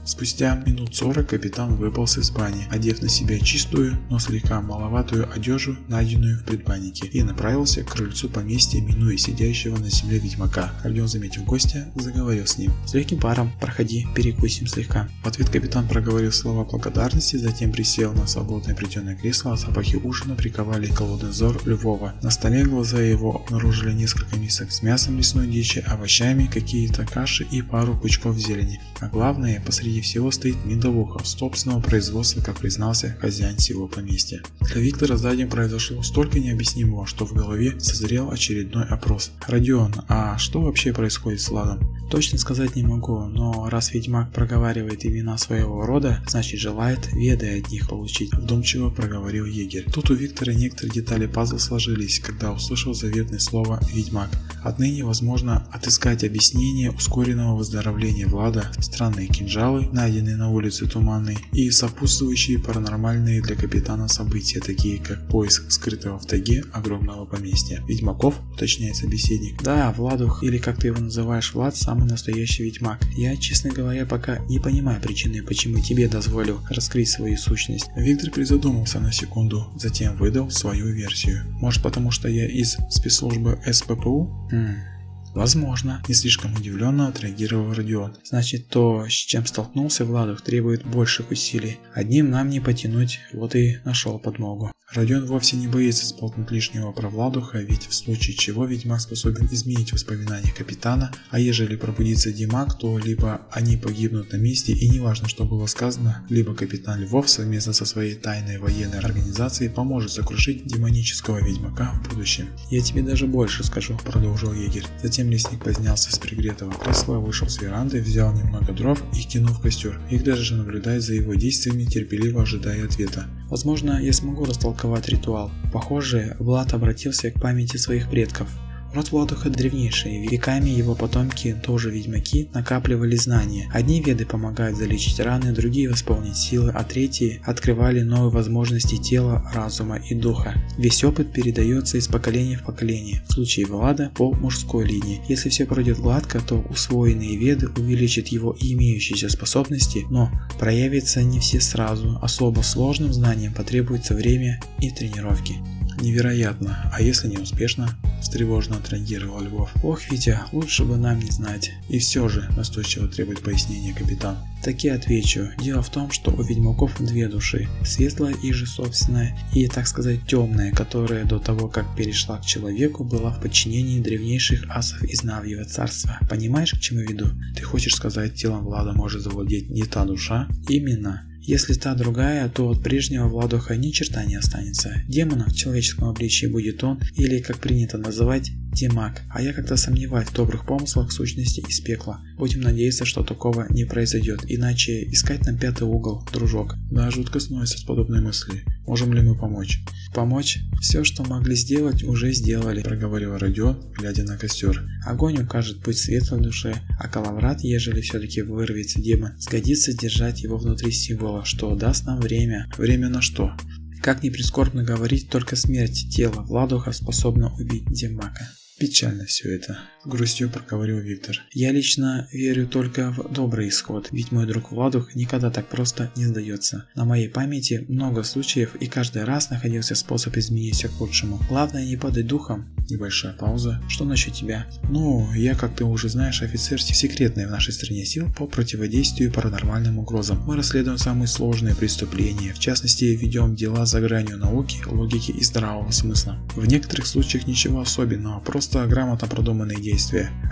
Спустя 0.06 0.54
минут 0.64 0.94
40 0.94 1.28
капитан 1.28 1.74
выполз 1.74 2.16
из 2.16 2.30
бани, 2.30 2.68
одев 2.70 3.02
на 3.02 3.08
себя 3.08 3.40
чистую, 3.40 3.98
но 4.08 4.20
слегка 4.20 4.60
маловатую 4.60 5.28
одежду, 5.34 5.76
найденную 5.88 6.38
в 6.38 6.44
предбаннике, 6.44 7.08
и 7.08 7.24
направился 7.24 7.82
к 7.82 7.92
крыльцу 7.92 8.28
поместья, 8.28 8.80
минуя 8.80 9.16
сидящего 9.16 9.76
на 9.76 9.90
земле 9.90 10.20
ведьмака. 10.20 10.72
Родион, 10.84 11.08
заметив 11.08 11.44
гостя, 11.44 11.88
заговорил 11.96 12.46
с 12.46 12.56
ним. 12.56 12.72
«С 12.86 12.94
легким 12.94 13.18
паром, 13.18 13.50
проходи, 13.60 14.06
перекусим 14.14 14.68
слегка». 14.68 15.08
В 15.24 15.26
ответ 15.26 15.48
капитан 15.48 15.88
проговорил 15.88 16.30
слова 16.30 16.64
благодарности, 16.64 17.34
затем 17.34 17.72
присел 17.72 18.12
на 18.12 18.28
свободное 18.28 18.76
плетеное 18.76 19.16
кресло, 19.16 19.54
а 19.54 19.56
запахи 19.56 19.96
ужина 19.96 20.36
приковали 20.36 20.86
голодный 20.86 21.30
взор 21.30 21.60
Львова. 21.66 22.14
На 22.22 22.30
столе 22.30 22.64
глаза 22.64 23.00
его 23.00 23.42
обнаружили 23.44 23.92
несколько 23.92 24.36
мисок 24.36 24.70
с 24.70 24.82
мясом 24.82 25.18
лесной 25.18 25.48
дичи, 25.48 25.80
овощами, 25.80 26.46
какие-то 26.46 27.04
каши 27.04 27.44
и 27.50 27.60
пару 27.60 27.98
пучков 27.98 28.38
зелени. 28.38 28.80
А 29.00 29.08
главное, 29.08 29.60
посреди 29.66 29.95
всего 30.00 30.30
стоит 30.30 30.56
медовуха 30.64 31.24
собственного 31.24 31.80
производства, 31.80 32.40
как 32.40 32.58
признался 32.58 33.16
хозяин 33.20 33.56
всего 33.56 33.88
поместья. 33.88 34.42
Для 34.60 34.80
Виктора 34.80 35.16
за 35.16 35.36
произошло 35.46 36.02
столько 36.02 36.38
необъяснимого, 36.40 37.06
что 37.06 37.26
в 37.26 37.32
голове 37.32 37.78
созрел 37.78 38.30
очередной 38.30 38.84
опрос. 38.84 39.32
«Родион, 39.46 39.92
а 40.08 40.38
что 40.38 40.62
вообще 40.62 40.92
происходит 40.92 41.40
с 41.40 41.50
Ладом?» 41.50 41.80
Точно 42.10 42.38
сказать 42.38 42.76
не 42.76 42.84
могу, 42.84 43.24
но 43.24 43.68
раз 43.68 43.92
ведьмак 43.92 44.32
проговаривает 44.32 45.04
имена 45.04 45.36
своего 45.38 45.84
рода, 45.84 46.22
значит 46.28 46.60
желает 46.60 47.12
веды 47.12 47.58
от 47.58 47.68
них 47.70 47.88
получить, 47.88 48.32
вдумчиво 48.32 48.90
проговорил 48.90 49.44
егерь. 49.44 49.90
Тут 49.92 50.10
у 50.10 50.14
Виктора 50.14 50.52
некоторые 50.54 50.92
детали 50.92 51.26
пазла 51.26 51.58
сложились, 51.58 52.20
когда 52.20 52.52
услышал 52.52 52.94
заветное 52.94 53.40
слово 53.40 53.80
«ведьмак». 53.92 54.30
Отныне 54.62 55.04
возможно 55.04 55.66
отыскать 55.72 56.22
объяснение 56.22 56.92
ускоренного 56.92 57.56
выздоровления 57.56 58.28
Влада, 58.28 58.70
странные 58.78 59.26
кинжалы, 59.26 59.85
найденные 59.92 60.36
на 60.36 60.50
улице 60.50 60.86
Туманной, 60.86 61.38
и 61.52 61.70
сопутствующие 61.70 62.58
паранормальные 62.60 63.42
для 63.42 63.56
капитана 63.56 64.08
события, 64.08 64.60
такие 64.60 64.98
как 64.98 65.28
поиск 65.28 65.70
скрытого 65.70 66.18
в 66.18 66.26
тайге 66.26 66.62
огромного 66.72 67.24
поместья. 67.24 67.82
Ведьмаков, 67.88 68.40
уточняет 68.52 68.96
собеседник. 68.96 69.62
Да, 69.62 69.92
Владух, 69.96 70.44
или 70.44 70.58
как 70.58 70.78
ты 70.78 70.88
его 70.88 71.00
называешь, 71.00 71.52
Влад, 71.52 71.76
сам 71.76 71.96
самый 71.96 72.10
настоящий 72.10 72.64
ведьмак. 72.64 73.00
Я, 73.16 73.36
честно 73.36 73.70
говоря, 73.70 74.04
пока 74.04 74.38
не 74.48 74.58
понимаю 74.58 75.00
причины, 75.00 75.42
почему 75.42 75.80
тебе 75.80 76.08
дозволил 76.08 76.60
раскрыть 76.68 77.08
свою 77.08 77.38
сущность. 77.38 77.86
Виктор 77.96 78.30
призадумался 78.30 79.00
на 79.00 79.12
секунду, 79.12 79.66
затем 79.76 80.16
выдал 80.16 80.50
свою 80.50 80.92
версию. 80.92 81.44
Может 81.60 81.82
потому 81.82 82.10
что 82.10 82.28
я 82.28 82.46
из 82.46 82.76
спецслужбы 82.90 83.58
СППУ? 83.70 84.48
Хм. 84.50 84.95
Возможно. 85.36 86.02
Не 86.08 86.14
слишком 86.14 86.54
удивленно 86.54 87.08
отреагировал 87.08 87.74
Родион. 87.74 88.16
Значит, 88.24 88.68
то, 88.68 89.04
с 89.06 89.12
чем 89.12 89.44
столкнулся 89.44 90.06
Владух, 90.06 90.40
требует 90.40 90.86
больших 90.86 91.30
усилий. 91.30 91.78
Одним 91.92 92.30
нам 92.30 92.48
не 92.48 92.60
потянуть, 92.60 93.20
вот 93.34 93.54
и 93.54 93.76
нашел 93.84 94.18
подмогу. 94.18 94.72
Родион 94.92 95.26
вовсе 95.26 95.56
не 95.56 95.66
боится 95.66 96.06
сполкнуть 96.06 96.52
лишнего 96.52 96.92
про 96.92 97.08
Владуха, 97.08 97.58
ведь 97.58 97.88
в 97.88 97.92
случае 97.92 98.36
чего 98.36 98.64
ведьмак 98.66 99.00
способен 99.00 99.48
изменить 99.50 99.92
воспоминания 99.92 100.52
капитана, 100.52 101.10
а 101.30 101.40
ежели 101.40 101.74
пробудится 101.74 102.32
Димак, 102.32 102.78
то 102.78 102.96
либо 102.96 103.42
они 103.50 103.76
погибнут 103.76 104.32
на 104.32 104.36
месте 104.36 104.72
и 104.72 104.88
неважно 104.88 105.28
что 105.28 105.44
было 105.44 105.66
сказано, 105.66 106.24
либо 106.30 106.54
капитан 106.54 107.00
Львов 107.00 107.28
совместно 107.28 107.72
со 107.72 107.84
своей 107.84 108.14
тайной 108.14 108.58
военной 108.58 108.98
организацией 108.98 109.70
поможет 109.70 110.12
сокрушить 110.12 110.64
демонического 110.66 111.44
ведьмака 111.44 111.92
в 111.92 112.08
будущем. 112.08 112.48
«Я 112.70 112.80
тебе 112.80 113.02
даже 113.02 113.26
больше 113.26 113.64
скажу»,– 113.64 113.98
продолжил 114.04 114.54
егерь. 114.54 114.86
Затем 115.02 115.25
лесник 115.30 115.62
поднялся 115.62 116.12
с 116.14 116.18
пригретого 116.18 116.72
кресла, 116.72 117.18
вышел 117.18 117.48
с 117.48 117.60
веранды, 117.60 118.00
взял 118.00 118.32
немного 118.32 118.72
дров 118.72 119.02
и 119.14 119.22
кинул 119.22 119.54
в 119.54 119.60
костер. 119.60 120.00
Их 120.10 120.24
даже 120.24 120.54
наблюдает 120.54 121.02
за 121.02 121.14
его 121.14 121.34
действиями, 121.34 121.84
терпеливо 121.84 122.42
ожидая 122.42 122.84
ответа. 122.84 123.26
«Возможно, 123.48 124.02
я 124.02 124.12
смогу 124.12 124.44
растолковать 124.44 124.86
толковать 124.86 125.08
ритуал. 125.08 125.50
Похоже, 125.72 126.36
Влад 126.38 126.74
обратился 126.74 127.30
к 127.30 127.40
памяти 127.40 127.76
своих 127.76 128.10
предков. 128.10 128.48
Род 128.96 129.10
Владуха 129.10 129.50
древнейший, 129.50 130.26
веками 130.26 130.70
его 130.70 130.94
потомки, 130.94 131.54
тоже 131.62 131.90
ведьмаки, 131.90 132.48
накапливали 132.54 133.14
знания. 133.16 133.68
Одни 133.70 134.00
веды 134.00 134.24
помогают 134.24 134.78
залечить 134.78 135.20
раны, 135.20 135.52
другие 135.52 135.90
восполнить 135.90 136.38
силы, 136.38 136.72
а 136.74 136.82
третьи 136.82 137.42
открывали 137.44 138.00
новые 138.00 138.30
возможности 138.30 138.96
тела, 138.96 139.46
разума 139.52 139.98
и 139.98 140.14
духа. 140.14 140.54
Весь 140.78 141.04
опыт 141.04 141.30
передается 141.30 141.98
из 141.98 142.08
поколения 142.08 142.56
в 142.56 142.64
поколение. 142.64 143.22
В 143.28 143.34
случае 143.34 143.66
Влада 143.66 144.10
по 144.14 144.32
мужской 144.32 144.86
линии. 144.86 145.20
Если 145.28 145.50
все 145.50 145.66
пройдет 145.66 145.98
гладко, 145.98 146.40
то 146.40 146.64
усвоенные 146.70 147.36
веды 147.36 147.68
увеличат 147.68 148.28
его 148.28 148.56
имеющиеся 148.58 149.28
способности, 149.28 150.06
но 150.08 150.30
проявятся 150.58 151.22
не 151.22 151.38
все 151.38 151.60
сразу. 151.60 152.18
Особо 152.22 152.62
сложным 152.62 153.12
знаниям 153.12 153.52
потребуется 153.52 154.14
время 154.14 154.58
и 154.80 154.90
тренировки. 154.90 155.56
Невероятно. 156.00 156.90
А 156.92 157.00
если 157.00 157.28
не 157.28 157.38
успешно? 157.38 157.88
Встревожно 158.20 158.76
отреагировал 158.76 159.40
Львов. 159.40 159.70
Ох, 159.82 160.00
Витя, 160.10 160.40
лучше 160.52 160.84
бы 160.84 160.96
нам 160.96 161.20
не 161.20 161.30
знать. 161.30 161.70
И 161.88 161.98
все 161.98 162.28
же, 162.28 162.48
настойчиво 162.56 163.08
требует 163.08 163.40
пояснения 163.40 163.94
капитан. 163.94 164.36
Таки 164.62 164.88
отвечу. 164.88 165.48
Дело 165.58 165.82
в 165.82 165.90
том, 165.90 166.10
что 166.10 166.32
у 166.32 166.42
ведьмаков 166.42 166.92
две 166.98 167.28
души. 167.28 167.68
Светлая 167.84 168.34
и 168.42 168.52
же 168.52 168.66
собственная, 168.66 169.38
и, 169.54 169.68
так 169.68 169.86
сказать, 169.86 170.26
темная, 170.26 170.72
которая 170.72 171.24
до 171.24 171.38
того, 171.38 171.68
как 171.68 171.94
перешла 171.96 172.38
к 172.38 172.44
человеку, 172.44 173.04
была 173.04 173.30
в 173.30 173.40
подчинении 173.40 174.00
древнейших 174.00 174.64
асов 174.68 175.02
из 175.04 175.22
Навьего 175.22 175.64
царства. 175.64 176.18
Понимаешь, 176.28 176.72
к 176.72 176.80
чему 176.80 177.00
веду? 177.00 177.28
Ты 177.54 177.62
хочешь 177.62 177.94
сказать, 177.94 178.34
телом 178.34 178.64
Влада 178.64 178.92
может 178.92 179.22
завладеть 179.22 179.70
не 179.70 179.84
та 179.84 180.04
душа? 180.04 180.48
Именно. 180.68 181.22
Если 181.46 181.74
та 181.74 181.94
другая, 181.94 182.48
то 182.48 182.68
от 182.68 182.82
прежнего 182.82 183.28
Владуха 183.28 183.76
ни 183.76 183.92
черта 183.92 184.24
не 184.24 184.34
останется. 184.34 185.02
Демона 185.08 185.46
в 185.48 185.54
человеческом 185.54 186.08
обличии 186.08 186.46
будет 186.46 186.82
он, 186.82 187.00
или, 187.16 187.38
как 187.38 187.58
принято 187.58 187.98
называть, 187.98 188.50
Демак. 188.76 189.22
А 189.30 189.40
я 189.40 189.54
как-то 189.54 189.76
сомневаюсь 189.76 190.28
в 190.28 190.34
добрых 190.34 190.66
помыслах 190.66 191.10
сущности 191.10 191.64
из 191.66 191.80
пекла. 191.80 192.20
Будем 192.36 192.60
надеяться, 192.60 193.06
что 193.06 193.24
такого 193.24 193.66
не 193.70 193.84
произойдет, 193.84 194.44
иначе 194.46 195.02
искать 195.10 195.46
нам 195.46 195.56
пятый 195.56 195.84
угол, 195.84 196.22
дружок. 196.30 196.74
Да, 196.90 197.10
жутко 197.10 197.40
сносит 197.40 197.78
с 197.78 197.84
подобной 197.84 198.20
мысли. 198.20 198.64
Можем 198.86 199.14
ли 199.14 199.22
мы 199.22 199.34
помочь? 199.34 199.82
Помочь? 200.14 200.58
Все, 200.80 201.04
что 201.04 201.24
могли 201.24 201.56
сделать, 201.56 202.04
уже 202.04 202.32
сделали, 202.32 202.82
проговорил 202.82 203.38
Родион, 203.38 203.82
глядя 203.98 204.24
на 204.24 204.36
костер. 204.36 204.86
Огонь 205.06 205.42
укажет 205.42 205.82
путь 205.82 205.96
светлой 205.98 206.42
душе, 206.42 206.74
а 207.00 207.08
калаврат, 207.08 207.62
ежели 207.62 208.02
все-таки 208.02 208.42
вырвется 208.42 209.00
демон, 209.00 209.32
сгодится 209.40 209.96
держать 209.96 210.42
его 210.42 210.58
внутри 210.58 210.92
символа, 210.92 211.46
что 211.46 211.74
даст 211.74 212.04
нам 212.04 212.20
время. 212.20 212.68
Время 212.76 213.08
на 213.08 213.22
что? 213.22 213.56
Как 214.02 214.22
ни 214.22 214.28
прискорбно 214.28 214.84
говорить, 214.84 215.30
только 215.30 215.56
смерть 215.56 216.14
тела 216.14 216.42
Владуха 216.42 216.92
способна 216.92 217.52
убить 217.54 217.86
Демака. 217.86 218.46
Печально 218.78 219.24
все 219.24 219.54
это, 219.54 219.80
грустью 220.06 220.50
проговорил 220.50 220.98
Виктор. 220.98 221.42
Я 221.52 221.72
лично 221.72 222.28
верю 222.32 222.66
только 222.66 223.12
в 223.12 223.32
добрый 223.32 223.68
исход, 223.68 224.08
ведь 224.12 224.32
мой 224.32 224.46
друг 224.46 224.70
Владух 224.70 225.14
никогда 225.14 225.50
так 225.50 225.66
просто 225.68 226.10
не 226.16 226.24
сдается. 226.24 226.86
На 226.94 227.04
моей 227.04 227.28
памяти 227.28 227.84
много 227.88 228.22
случаев 228.22 228.74
и 228.76 228.86
каждый 228.86 229.24
раз 229.24 229.50
находился 229.50 229.94
способ 229.94 230.36
изменить 230.36 230.76
все 230.76 230.88
к 230.88 231.00
лучшему. 231.00 231.40
Главное 231.48 231.84
не 231.84 231.96
падать 231.96 232.26
духом. 232.26 232.66
Небольшая 232.88 233.32
пауза. 233.32 233.82
Что 233.88 234.04
насчет 234.04 234.34
тебя? 234.34 234.66
Ну, 234.88 235.32
я, 235.34 235.54
как 235.54 235.74
ты 235.74 235.84
уже 235.84 236.08
знаешь, 236.08 236.42
офицер 236.42 236.80
секретный 236.80 237.46
в 237.46 237.50
нашей 237.50 237.72
стране 237.72 238.04
сил 238.04 238.28
по 238.36 238.46
противодействию 238.46 239.32
паранормальным 239.32 239.98
угрозам. 239.98 240.42
Мы 240.46 240.56
расследуем 240.56 240.98
самые 240.98 241.26
сложные 241.26 241.74
преступления, 241.74 242.52
в 242.52 242.58
частности, 242.58 243.04
ведем 243.04 243.56
дела 243.56 243.86
за 243.86 244.00
гранью 244.00 244.38
науки, 244.38 244.78
логики 244.86 245.32
и 245.32 245.42
здравого 245.42 245.90
смысла. 245.90 246.38
В 246.54 246.66
некоторых 246.66 247.06
случаях 247.06 247.46
ничего 247.46 247.80
особенного, 247.80 248.40
просто 248.40 248.86
грамотно 248.86 249.26
продуманные 249.26 249.80
действия, 249.80 249.95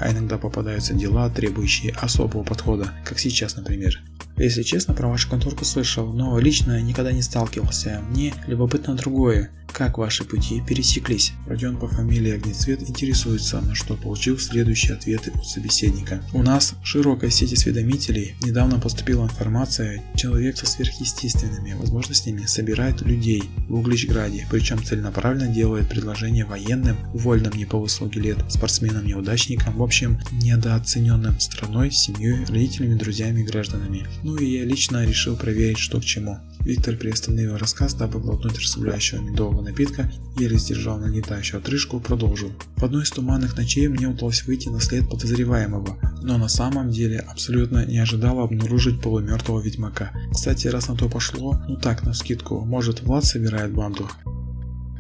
а 0.01 0.11
иногда 0.11 0.39
попадаются 0.39 0.95
дела, 0.95 1.29
требующие 1.31 1.93
особого 1.93 2.43
подхода, 2.43 2.91
как 3.05 3.19
сейчас, 3.19 3.57
например. 3.57 4.01
Если 4.37 4.63
честно, 4.63 4.95
про 4.95 5.09
вашу 5.09 5.31
конторку 5.31 5.65
слышал, 5.65 6.13
но 6.13 6.39
лично 6.39 6.81
никогда 6.81 7.13
не 7.13 7.23
сталкивался. 7.23 8.03
Мне 8.11 8.35
любопытно 8.47 8.95
другое. 8.95 9.51
Как 9.75 9.99
ваши 9.99 10.23
пути 10.23 10.63
пересеклись? 10.65 11.33
Родион 11.49 11.77
по 11.77 11.89
фамилии 11.89 12.33
Огнецвет 12.33 12.89
интересуется, 12.89 13.61
на 13.61 13.75
что 13.75 13.97
получил 13.97 14.39
следующие 14.39 14.95
ответы 14.95 15.33
от 15.35 15.45
собеседника. 15.45 16.23
У 16.33 16.43
нас 16.43 16.75
широкая 16.85 17.31
сеть 17.31 17.53
осведомителей. 17.53 18.37
Недавно 18.41 18.79
поступила 18.79 19.25
информация, 19.25 20.01
человек 20.15 20.59
со 20.59 20.67
сверхъестественными 20.67 21.73
возможностями 21.73 22.47
собирает 22.47 23.01
людей 23.03 23.43
в 23.69 23.75
Угличграде, 23.75 24.47
причем 24.49 24.83
целенаправленно 24.83 25.53
делает 25.53 25.89
предложения 25.89 26.45
военным, 26.45 26.97
вольным 27.13 27.55
не 27.55 27.65
по 27.65 27.79
выслуге 27.79 28.21
лет, 28.21 28.39
спортсменам-неудачникам, 28.49 29.77
в 29.77 29.83
общем, 29.83 30.21
недооцененным 30.31 31.41
страной, 31.41 31.91
семьей, 31.91 32.45
родителями, 32.45 32.95
друзьями 32.95 33.43
гражданами. 33.43 34.07
Ну 34.23 34.37
и 34.37 34.47
я 34.47 34.65
лично 34.65 35.05
решил 35.05 35.37
проверить, 35.37 35.79
что 35.79 36.01
к 36.01 36.05
чему. 36.05 36.39
Виктор 36.61 36.97
приостановил 36.97 37.59
рассказ, 37.59 37.93
дабы 37.93 38.21
глотнуть 38.21 38.59
расслабляющего 38.59 39.21
медового 39.21 39.61
напитка, 39.61 40.11
еле 40.39 40.57
сдержал 40.57 40.99
нагнетающую 40.99 41.59
отрыжку, 41.59 42.01
продолжил. 42.01 42.53
В 42.77 42.85
одной 42.85 43.03
из 43.03 43.11
туманных 43.11 43.57
ночей 43.57 43.87
мне 43.89 44.07
удалось 44.07 44.45
выйти 44.45 44.69
на 44.69 44.81
след 44.81 45.09
подозреваемого, 45.09 45.99
но 46.23 46.39
на 46.39 46.49
самом 46.49 46.91
деле 46.91 47.19
абсолютно 47.19 47.85
не 47.85 47.99
ожидал 47.99 48.41
обнаружить 48.41 49.03
полумертвого 49.03 49.61
ведьмака. 49.61 50.11
Кстати, 50.33 50.69
раз 50.69 50.89
на 50.89 50.97
то 50.97 51.09
пошло, 51.11 51.61
ну 51.69 51.77
так, 51.77 52.03
на 52.03 52.15
скидку, 52.15 52.65
может 52.65 53.03
Влад 53.03 53.27
собирает 53.27 53.73
банду? 53.75 54.09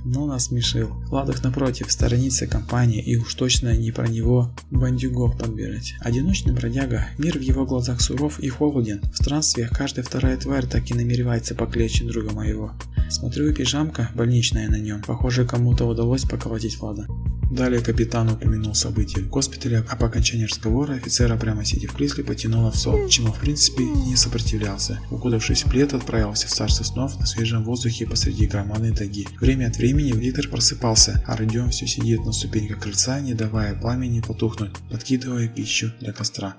Но 0.04 0.26
насмешил. 0.26 0.90
Ладох 1.10 1.42
напротив, 1.42 1.90
сторонится 1.90 2.46
компании 2.46 3.02
и 3.02 3.16
уж 3.16 3.34
точно 3.34 3.76
не 3.76 3.90
про 3.90 4.06
него 4.06 4.50
бандюгов 4.70 5.36
подбирать. 5.38 5.94
Одиночный 6.00 6.52
бродяга, 6.52 7.06
мир 7.18 7.38
в 7.38 7.42
его 7.42 7.64
глазах 7.64 8.00
суров 8.00 8.38
и 8.40 8.48
холоден. 8.48 9.00
В 9.12 9.16
странствиях 9.16 9.70
каждая 9.70 10.04
вторая 10.04 10.36
тварь 10.36 10.66
так 10.66 10.90
и 10.90 10.94
намеревается 10.94 11.54
поклечь 11.54 12.02
друга 12.02 12.32
моего. 12.32 12.72
Смотрю, 13.10 13.52
пижамка 13.52 14.10
больничная 14.14 14.68
на 14.68 14.78
нем. 14.78 15.02
Похоже, 15.02 15.44
кому-то 15.44 15.84
удалось 15.84 16.24
поколотить 16.24 16.78
Влада. 16.78 17.06
Далее 17.54 17.80
капитан 17.80 18.28
упомянул 18.30 18.74
события 18.74 19.20
в 19.20 19.28
госпитале, 19.28 19.84
а 19.88 19.94
по 19.94 20.06
окончании 20.06 20.46
разговора 20.46 20.94
офицера 20.94 21.36
прямо 21.36 21.64
сидя 21.64 21.86
в 21.86 21.92
кресле 21.94 22.24
потянуло 22.24 22.72
в 22.72 22.76
сон, 22.76 23.08
чему 23.08 23.32
в 23.32 23.38
принципе 23.38 23.84
не 23.84 24.16
сопротивлялся. 24.16 24.98
Укутавшись 25.12 25.62
в 25.62 25.70
плед, 25.70 25.94
отправился 25.94 26.48
в 26.48 26.50
царство 26.50 26.82
снов 26.82 27.16
на 27.20 27.26
свежем 27.26 27.62
воздухе 27.62 28.08
посреди 28.08 28.48
громадной 28.48 28.92
таги. 28.92 29.28
Время 29.40 29.68
от 29.68 29.76
времени 29.76 30.10
Виктор 30.10 30.48
просыпался, 30.48 31.22
а 31.28 31.36
Родион 31.36 31.70
все 31.70 31.86
сидит 31.86 32.24
на 32.24 32.32
ступеньках 32.32 32.80
крыльца, 32.80 33.20
не 33.20 33.34
давая 33.34 33.78
пламени 33.78 34.20
потухнуть, 34.20 34.72
подкидывая 34.90 35.46
пищу 35.46 35.92
для 36.00 36.12
костра. 36.12 36.56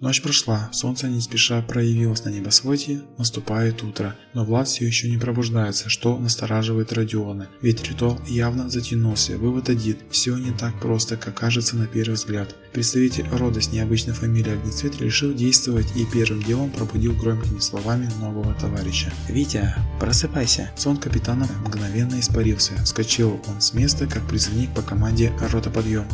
Ночь 0.00 0.22
прошла, 0.22 0.70
солнце 0.72 1.08
не 1.08 1.20
спеша 1.20 1.60
проявилось 1.60 2.24
на 2.24 2.28
небосводе, 2.28 3.00
наступает 3.18 3.82
утро, 3.82 4.14
но 4.32 4.44
Влад 4.44 4.68
все 4.68 4.86
еще 4.86 5.10
не 5.10 5.18
пробуждается, 5.18 5.88
что 5.88 6.16
настораживает 6.16 6.92
Родиона, 6.92 7.48
ведь 7.62 7.82
ритуал 7.82 8.16
явно 8.28 8.70
затянулся, 8.70 9.36
вывод 9.36 9.68
один, 9.68 9.96
все 10.08 10.36
не 10.36 10.52
так 10.52 10.78
просто, 10.78 11.16
как 11.16 11.34
кажется 11.34 11.76
на 11.76 11.88
первый 11.88 12.14
взгляд. 12.14 12.54
Представитель 12.72 13.26
рода 13.32 13.60
с 13.60 13.72
необычной 13.72 14.14
фамилией 14.14 14.54
Огнецвет 14.54 15.00
решил 15.00 15.34
действовать 15.34 15.88
и 15.96 16.06
первым 16.06 16.44
делом 16.44 16.70
пробудил 16.70 17.16
громкими 17.16 17.58
словами 17.58 18.08
нового 18.20 18.54
товарища. 18.54 19.12
«Витя, 19.28 19.74
просыпайся!» 19.98 20.70
Сон 20.76 20.98
капитана 20.98 21.48
мгновенно 21.66 22.20
испарился, 22.20 22.74
вскочил 22.84 23.40
он 23.48 23.60
с 23.60 23.74
места, 23.74 24.06
как 24.06 24.28
призывник 24.28 24.72
по 24.76 24.82
команде 24.82 25.32
«Рота 25.50 25.70
подъем». 25.70 26.06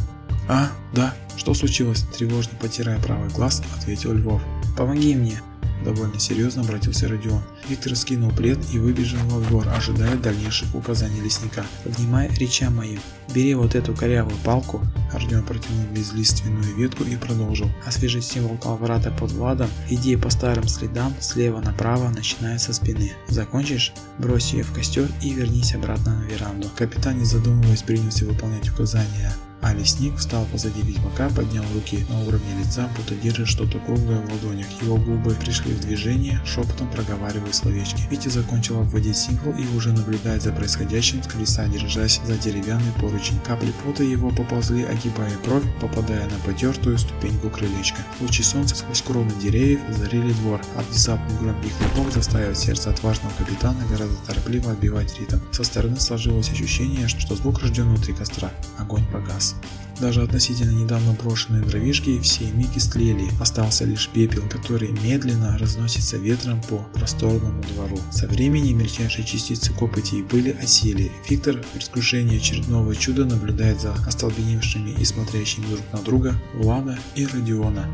«А, 0.48 0.70
да, 0.92 1.14
что 1.36 1.54
случилось?»– 1.54 2.04
тревожно 2.16 2.52
потирая 2.60 3.00
правый 3.00 3.30
глаз, 3.30 3.62
ответил 3.78 4.12
Львов. 4.12 4.42
«Помоги 4.76 5.14
мне!» 5.14 5.40
Довольно 5.84 6.18
серьезно 6.18 6.62
обратился 6.62 7.08
Родион. 7.08 7.42
Виктор 7.68 7.94
скинул 7.94 8.30
плед 8.30 8.58
и 8.72 8.78
выбежал 8.78 9.20
во 9.28 9.40
двор, 9.40 9.68
ожидая 9.68 10.16
дальнейших 10.16 10.74
указаний 10.74 11.20
лесника. 11.20 11.64
«Внимай 11.84 12.28
речам 12.38 12.76
моим. 12.76 13.00
Бери 13.34 13.54
вот 13.54 13.74
эту 13.74 13.94
корявую 13.94 14.36
палку». 14.44 14.80
Родион 15.12 15.44
протянул 15.44 15.84
безлиственную 15.92 16.74
ветку 16.74 17.04
и 17.04 17.16
продолжил. 17.16 17.70
«Освежи 17.86 18.22
символ 18.22 18.56
Калврата 18.56 19.10
под 19.10 19.32
Владом. 19.32 19.68
Иди 19.90 20.16
по 20.16 20.30
старым 20.30 20.68
следам, 20.68 21.14
слева 21.20 21.60
направо, 21.60 22.08
начиная 22.08 22.58
со 22.58 22.72
спины. 22.72 23.12
Закончишь? 23.28 23.92
Брось 24.18 24.54
ее 24.54 24.62
в 24.62 24.72
костер 24.72 25.08
и 25.22 25.34
вернись 25.34 25.74
обратно 25.74 26.18
на 26.18 26.24
веранду». 26.24 26.70
Капитан, 26.76 27.18
не 27.18 27.26
задумываясь, 27.26 27.82
принялся 27.82 28.24
выполнять 28.24 28.70
указания 28.70 29.34
а 29.64 29.72
лесник 29.72 30.16
встал 30.18 30.44
позади 30.52 30.82
ведьмака, 30.82 31.30
поднял 31.30 31.64
руки 31.72 32.04
на 32.10 32.20
уровне 32.24 32.58
лица, 32.58 32.86
будто 32.96 33.14
держит 33.14 33.48
что-то 33.48 33.78
круглое 33.78 34.20
в 34.20 34.30
ладонях. 34.30 34.66
Его 34.82 34.96
губы 34.96 35.34
пришли 35.34 35.72
в 35.72 35.80
движение, 35.80 36.38
шепотом 36.44 36.90
проговаривая 36.90 37.52
словечки. 37.52 38.02
Витя 38.10 38.28
закончил 38.28 38.80
обводить 38.80 39.16
символ 39.16 39.54
и 39.54 39.66
уже 39.74 39.92
наблюдает 39.92 40.42
за 40.42 40.52
происходящим 40.52 41.22
с 41.22 41.28
колеса, 41.28 41.66
держась 41.66 42.20
за 42.26 42.36
деревянный 42.36 42.92
поручень. 43.00 43.40
Капли 43.46 43.72
пота 43.82 44.02
его 44.02 44.28
поползли, 44.28 44.84
огибая 44.84 45.32
бровь, 45.46 45.64
попадая 45.80 46.24
на 46.24 46.36
потертую 46.44 46.98
ступеньку 46.98 47.48
крылечка. 47.48 48.02
Лучи 48.20 48.42
солнца 48.42 48.76
сквозь 48.76 49.00
кроны 49.00 49.32
деревьев 49.42 49.80
зарили 49.96 50.32
двор, 50.34 50.60
а 50.76 50.82
внезапный 50.82 51.38
громкий 51.38 51.70
хлопок 51.70 52.12
заставил 52.12 52.54
сердце 52.54 52.90
отважного 52.90 53.32
капитана 53.38 53.82
гораздо 53.90 54.16
торопливо 54.26 54.72
отбивать 54.72 55.18
ритм. 55.18 55.38
Со 55.52 55.64
стороны 55.64 55.98
сложилось 55.98 56.50
ощущение, 56.50 57.08
что 57.08 57.34
звук 57.34 57.60
рожден 57.60 57.88
внутри 57.88 58.12
костра. 58.12 58.50
Огонь 58.78 59.06
погас. 59.10 59.53
Даже 60.00 60.22
относительно 60.22 60.72
недавно 60.72 61.12
брошенные 61.12 61.62
дровишки 61.62 62.20
все 62.20 62.50
миг 62.50 62.76
истлели, 62.76 63.30
остался 63.40 63.84
лишь 63.84 64.08
пепел, 64.08 64.42
который 64.48 64.90
медленно 64.90 65.56
разносится 65.56 66.16
ветром 66.16 66.60
по 66.62 66.78
просторному 66.94 67.62
двору. 67.62 67.98
Со 68.10 68.26
временем 68.26 68.78
мельчайшие 68.78 69.24
частицы 69.24 69.72
копоти 69.72 70.16
и 70.16 70.22
пыли 70.22 70.50
осели. 70.50 71.12
Виктор 71.28 71.62
в 71.62 71.66
предвкушении 71.66 72.38
очередного 72.38 72.94
чуда 72.96 73.24
наблюдает 73.24 73.80
за 73.80 73.94
остолбеневшими 74.06 74.90
и 74.90 75.04
смотрящими 75.04 75.66
друг 75.66 75.84
на 75.92 76.00
друга 76.00 76.34
Влада 76.54 76.98
и 77.14 77.26
Родиона. 77.26 77.88